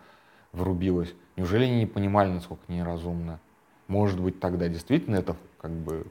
врубилась. 0.52 1.14
Неужели 1.36 1.64
они 1.64 1.78
не 1.78 1.86
понимали, 1.86 2.28
насколько 2.28 2.62
неразумно? 2.68 3.40
Может 3.88 4.20
быть, 4.20 4.40
тогда 4.40 4.68
действительно 4.68 5.16
это 5.16 5.36
как 5.60 5.70
бы 5.70 6.06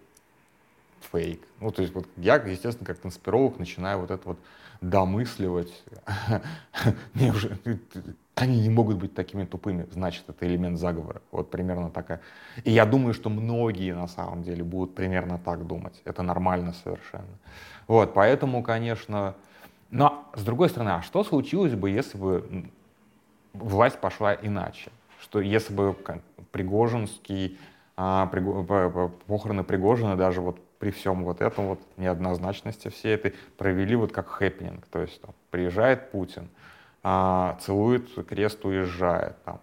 фейк. 1.11 1.41
Ну, 1.59 1.71
то 1.71 1.81
есть 1.81 1.93
вот 1.93 2.07
я, 2.17 2.35
естественно, 2.35 2.85
как 2.85 3.01
конспиролог 3.01 3.59
начинаю 3.59 3.99
вот 3.99 4.11
это 4.11 4.29
вот 4.29 4.39
домысливать. 4.81 5.83
Мне 7.13 7.31
уже 7.31 7.57
они 8.39 8.61
не 8.61 8.69
могут 8.69 8.97
быть 8.97 9.13
такими 9.13 9.43
тупыми, 9.43 9.85
значит, 9.91 10.23
это 10.29 10.47
элемент 10.47 10.79
заговора. 10.79 11.21
Вот 11.31 11.51
примерно 11.51 11.89
такая. 11.89 12.21
И 12.63 12.71
я 12.71 12.85
думаю, 12.85 13.13
что 13.13 13.29
многие 13.29 13.93
на 13.93 14.07
самом 14.07 14.43
деле 14.43 14.63
будут 14.63 14.95
примерно 14.95 15.37
так 15.37 15.67
думать. 15.67 16.01
Это 16.05 16.23
нормально 16.23 16.73
совершенно. 16.83 17.37
Вот, 17.87 18.13
поэтому, 18.13 18.63
конечно... 18.63 19.35
Но, 19.91 20.23
с 20.35 20.43
другой 20.43 20.69
стороны, 20.69 20.89
а 20.89 21.01
что 21.01 21.23
случилось 21.23 21.73
бы, 21.73 21.89
если 21.89 22.17
бы 22.17 22.69
власть 23.53 23.99
пошла 23.99 24.35
иначе? 24.35 24.91
Что 25.19 25.41
если 25.41 25.73
бы 25.73 25.97
Пригожинский, 26.51 27.57
а, 27.97 28.27
Приго, 28.27 29.09
похороны 29.27 29.63
Пригожина 29.63 30.15
даже 30.15 30.41
вот 30.41 30.59
при 30.79 30.91
всем 30.91 31.23
вот 31.25 31.41
этом 31.41 31.67
вот 31.67 31.79
неоднозначности 31.97 32.87
всей 32.87 33.13
этой 33.15 33.35
провели 33.57 33.95
вот 33.95 34.11
как 34.11 34.27
хэппенинг. 34.27 34.85
То 34.87 34.99
есть 34.99 35.21
там, 35.21 35.35
приезжает 35.51 36.11
Путин, 36.11 36.49
а, 37.03 37.57
целует 37.61 38.09
крест, 38.27 38.63
уезжает, 38.65 39.35
там, 39.43 39.59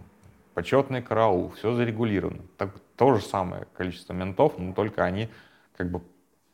почетный 0.55 1.03
караул, 1.03 1.51
все 1.51 1.73
зарегулировано. 1.73 2.43
Так, 2.57 2.71
то 2.97 3.15
же 3.15 3.23
самое 3.23 3.67
количество 3.77 4.13
ментов, 4.13 4.59
но 4.59 4.73
только 4.73 5.05
они 5.05 5.29
как 5.77 5.91
бы 5.91 6.03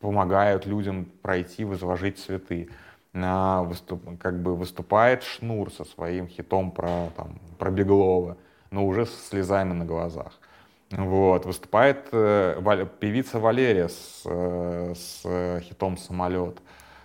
помогают 0.01 0.67
людям 0.67 1.07
пройти, 1.23 1.65
возложить 1.65 2.19
цветы. 2.19 2.69
выступ, 3.13 4.19
как 4.19 4.43
бы 4.43 4.57
выступает 4.57 5.23
Шнур 5.23 5.71
со 5.71 5.85
своим 5.85 6.27
хитом 6.27 6.71
про, 6.71 7.11
там, 7.17 7.39
про 7.59 7.71
Беглова, 7.71 8.37
но 8.71 8.87
уже 8.87 9.07
с 9.07 9.29
слезами 9.29 9.73
на 9.73 9.85
глазах. 9.85 10.39
Вот, 10.93 11.47
выступает 11.47 12.09
э, 12.13 12.87
певица 13.01 13.39
Валерия 13.39 13.89
с, 13.89 14.23
э, 14.27 14.95
с 14.95 15.61
хитом 15.63 15.97
«Самолет». 15.97 16.61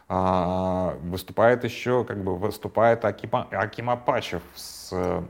А, 0.10 0.98
выступает 1.02 1.64
еще, 1.64 2.06
как 2.06 2.24
бы, 2.24 2.38
выступает 2.38 3.04
Акима, 3.04 3.48
Аким 3.52 3.90
Апачев 3.90 4.42
с, 4.56 4.90
э, 4.92 5.22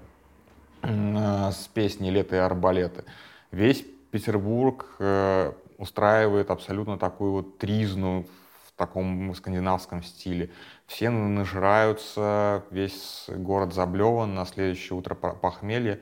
с 1.51 1.67
песней 1.67 2.11
«Лето 2.11 2.35
и 2.35 2.39
арбалеты». 2.39 3.03
Весь 3.51 3.83
Петербург 4.11 4.85
э, 4.99 5.53
устраивает 5.77 6.49
абсолютно 6.51 6.97
такую 6.97 7.31
вот 7.33 7.57
тризну 7.57 8.25
в 8.67 8.71
таком 8.77 9.33
скандинавском 9.35 10.03
стиле. 10.03 10.51
Все 10.85 11.09
нажираются, 11.09 12.63
весь 12.71 13.25
город 13.29 13.73
заблеван, 13.73 14.33
на 14.35 14.45
следующее 14.45 14.97
утро 14.97 15.15
похмелье. 15.15 16.01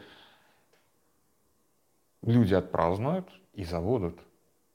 Люди 2.25 2.55
отпразднуют 2.55 3.27
и 3.53 3.63
забудут. 3.63 4.19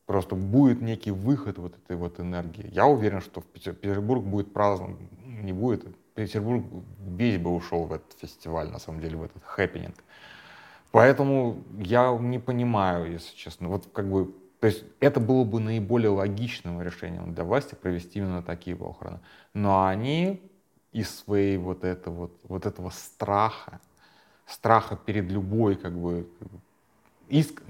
Просто 0.07 0.35
будет 0.35 0.81
некий 0.81 1.11
выход 1.11 1.59
вот 1.59 1.77
этой 1.77 1.97
вот 1.97 2.21
энергии. 2.21 2.69
Я 2.73 2.87
уверен, 2.87 3.21
что 3.21 3.41
в 3.41 3.45
Петербург 3.45 4.25
будет 4.25 4.53
праздновать, 4.53 4.97
не 5.25 5.53
будет. 5.53 5.85
Петербург 6.15 6.65
весь 6.99 7.39
бы 7.39 7.51
ушел 7.55 7.85
в 7.85 7.93
этот 7.93 8.13
фестиваль, 8.21 8.71
на 8.71 8.79
самом 8.79 9.01
деле, 9.01 9.17
в 9.17 9.25
этот 9.25 9.43
хэппенинг. 9.45 9.97
Поэтому 10.93 11.63
я 11.79 12.17
не 12.21 12.39
понимаю, 12.39 13.13
если 13.13 13.37
честно. 13.37 13.69
Вот 13.69 13.89
как 13.93 14.09
бы, 14.09 14.35
то 14.61 14.67
есть 14.67 14.85
это 15.01 15.21
было 15.21 15.45
бы 15.45 15.61
наиболее 15.61 16.11
логичным 16.11 16.83
решением 16.83 17.35
для 17.35 17.45
власти 17.45 17.75
провести 17.75 18.19
именно 18.19 18.43
такие 18.43 18.77
похороны. 18.77 19.21
Но 19.55 19.87
они 19.87 20.41
из 20.93 21.09
своей 21.19 21.57
вот 21.57 21.85
этого, 21.85 22.15
вот, 22.15 22.41
вот 22.45 22.67
этого 22.67 22.91
страха, 22.91 23.81
страха 24.47 24.97
перед 24.97 25.31
любой 25.31 25.77
как 25.77 25.97
бы 25.97 26.29
иск, 27.31 27.63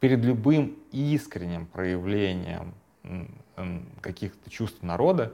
перед 0.00 0.24
любым 0.24 0.76
искренним 0.92 1.66
проявлением 1.66 2.74
каких-то 4.00 4.50
чувств 4.50 4.82
народа, 4.82 5.32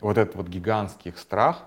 вот 0.00 0.18
этот 0.18 0.36
вот 0.36 0.48
гигантский 0.48 1.10
их 1.10 1.18
страх 1.18 1.64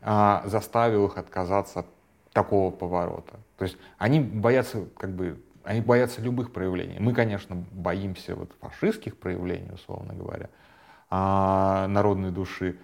а, 0.00 0.42
заставил 0.46 1.06
их 1.06 1.18
отказаться 1.18 1.80
от 1.80 1.86
такого 2.32 2.70
поворота. 2.70 3.38
То 3.56 3.64
есть 3.64 3.76
они 3.98 4.20
боятся, 4.20 4.86
как 4.96 5.10
бы, 5.10 5.42
они 5.64 5.80
боятся 5.80 6.20
любых 6.20 6.52
проявлений. 6.52 6.98
Мы, 6.98 7.12
конечно, 7.12 7.56
боимся 7.72 8.34
вот 8.34 8.52
фашистских 8.60 9.18
проявлений, 9.18 9.70
условно 9.72 10.14
говоря, 10.14 10.48
а, 11.10 11.86
народной 11.88 12.30
души, 12.30 12.78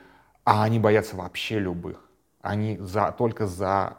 а 0.44 0.64
они 0.64 0.78
боятся 0.78 1.16
вообще 1.16 1.58
любых. 1.58 2.04
Они 2.42 2.76
за, 2.78 3.12
только 3.12 3.46
за 3.46 3.96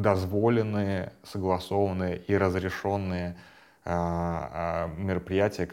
дозволенные, 0.00 1.12
согласованные 1.22 2.18
и 2.18 2.36
разрешенные 2.36 3.36
а, 3.84 4.50
а, 4.52 4.86
мероприятия, 4.98 5.68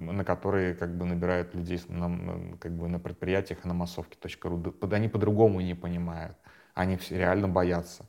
на 0.00 0.24
которые 0.24 0.74
как 0.74 0.94
бы 0.96 1.06
набирают 1.06 1.54
людей 1.54 1.80
на, 1.88 2.56
как 2.60 2.72
бы 2.72 2.88
на 2.88 2.98
предприятиях 2.98 3.64
на 3.64 3.74
массовке.ру. 3.74 4.74
Они 4.90 5.08
по-другому 5.08 5.60
не 5.60 5.74
понимают. 5.74 6.36
Они 6.74 6.96
все 6.96 7.16
реально 7.18 7.48
боятся. 7.48 8.04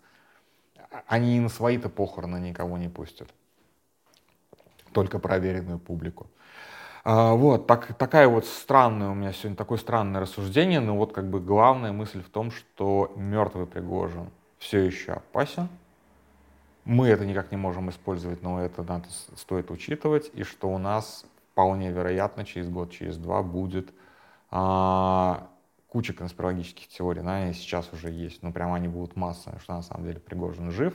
А, 0.92 1.04
они 1.08 1.38
и 1.38 1.40
на 1.40 1.50
свои-то 1.50 1.90
похороны 1.90 2.38
никого 2.38 2.78
не 2.78 2.90
пустят. 2.90 3.30
Только 4.92 5.20
проверенную 5.20 5.80
публику. 5.80 6.28
вот, 7.04 7.66
так, 7.66 7.98
такая 7.98 8.28
вот 8.28 8.46
странная 8.46 9.10
у 9.10 9.16
меня 9.16 9.34
сегодня, 9.34 9.56
такое 9.56 9.78
странное 9.80 10.22
рассуждение, 10.22 10.80
но 10.80 10.96
вот 10.96 11.14
как 11.14 11.30
бы 11.30 11.40
главная 11.40 11.92
мысль 11.92 12.22
в 12.22 12.30
том, 12.30 12.52
что 12.52 13.12
мертвый 13.16 13.66
Пригожин 13.66 14.30
все 14.64 14.80
еще 14.80 15.12
опасен, 15.12 15.68
мы 16.86 17.10
это 17.10 17.26
никак 17.26 17.52
не 17.52 17.58
можем 17.58 17.90
использовать, 17.90 18.42
но 18.42 18.62
это 18.62 18.82
надо, 18.84 19.08
стоит 19.36 19.70
учитывать, 19.72 20.32
и 20.34 20.44
что 20.44 20.70
у 20.70 20.78
нас 20.78 21.26
вполне 21.52 21.92
вероятно 21.92 22.46
через 22.46 22.70
год, 22.70 22.90
через 22.92 23.18
два 23.18 23.44
будет 23.44 23.94
а, 24.52 25.50
куча 25.88 26.14
конспирологических 26.14 26.88
теорий, 26.88 27.22
да, 27.22 27.36
они 27.36 27.54
сейчас 27.54 27.92
уже 27.92 28.10
есть, 28.10 28.42
но 28.42 28.54
прямо 28.54 28.76
они 28.76 28.88
будут 28.88 29.18
массовые, 29.18 29.60
что 29.60 29.74
на 29.74 29.82
самом 29.82 30.06
деле 30.06 30.22
Пригожин 30.22 30.72
жив, 30.72 30.94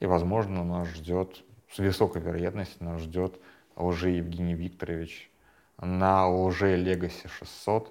и, 0.00 0.06
возможно, 0.06 0.62
нас 0.62 0.86
ждет, 0.88 1.42
с 1.70 1.78
высокой 1.78 2.20
вероятностью 2.20 2.84
нас 2.84 3.00
ждет 3.00 3.40
лжи 3.74 4.10
Евгений 4.10 4.54
Викторович 4.54 5.30
на 5.78 6.28
лже 6.28 6.76
Legacy 6.76 7.26
600, 7.26 7.90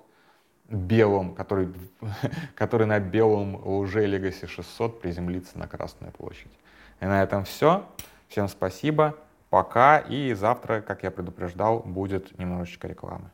белом, 0.69 1.35
который, 1.35 1.73
который 2.55 2.87
на 2.87 2.99
белом 2.99 3.55
лже 3.65 4.05
Legacy 4.05 4.47
600 4.47 5.01
приземлится 5.01 5.57
на 5.57 5.67
Красную 5.67 6.11
площадь. 6.11 6.51
И 6.99 7.05
на 7.05 7.23
этом 7.23 7.43
все. 7.43 7.85
Всем 8.27 8.47
спасибо, 8.47 9.15
пока. 9.49 9.99
И 9.99 10.33
завтра, 10.33 10.81
как 10.81 11.03
я 11.03 11.11
предупреждал, 11.11 11.79
будет 11.79 12.37
немножечко 12.37 12.87
рекламы. 12.87 13.29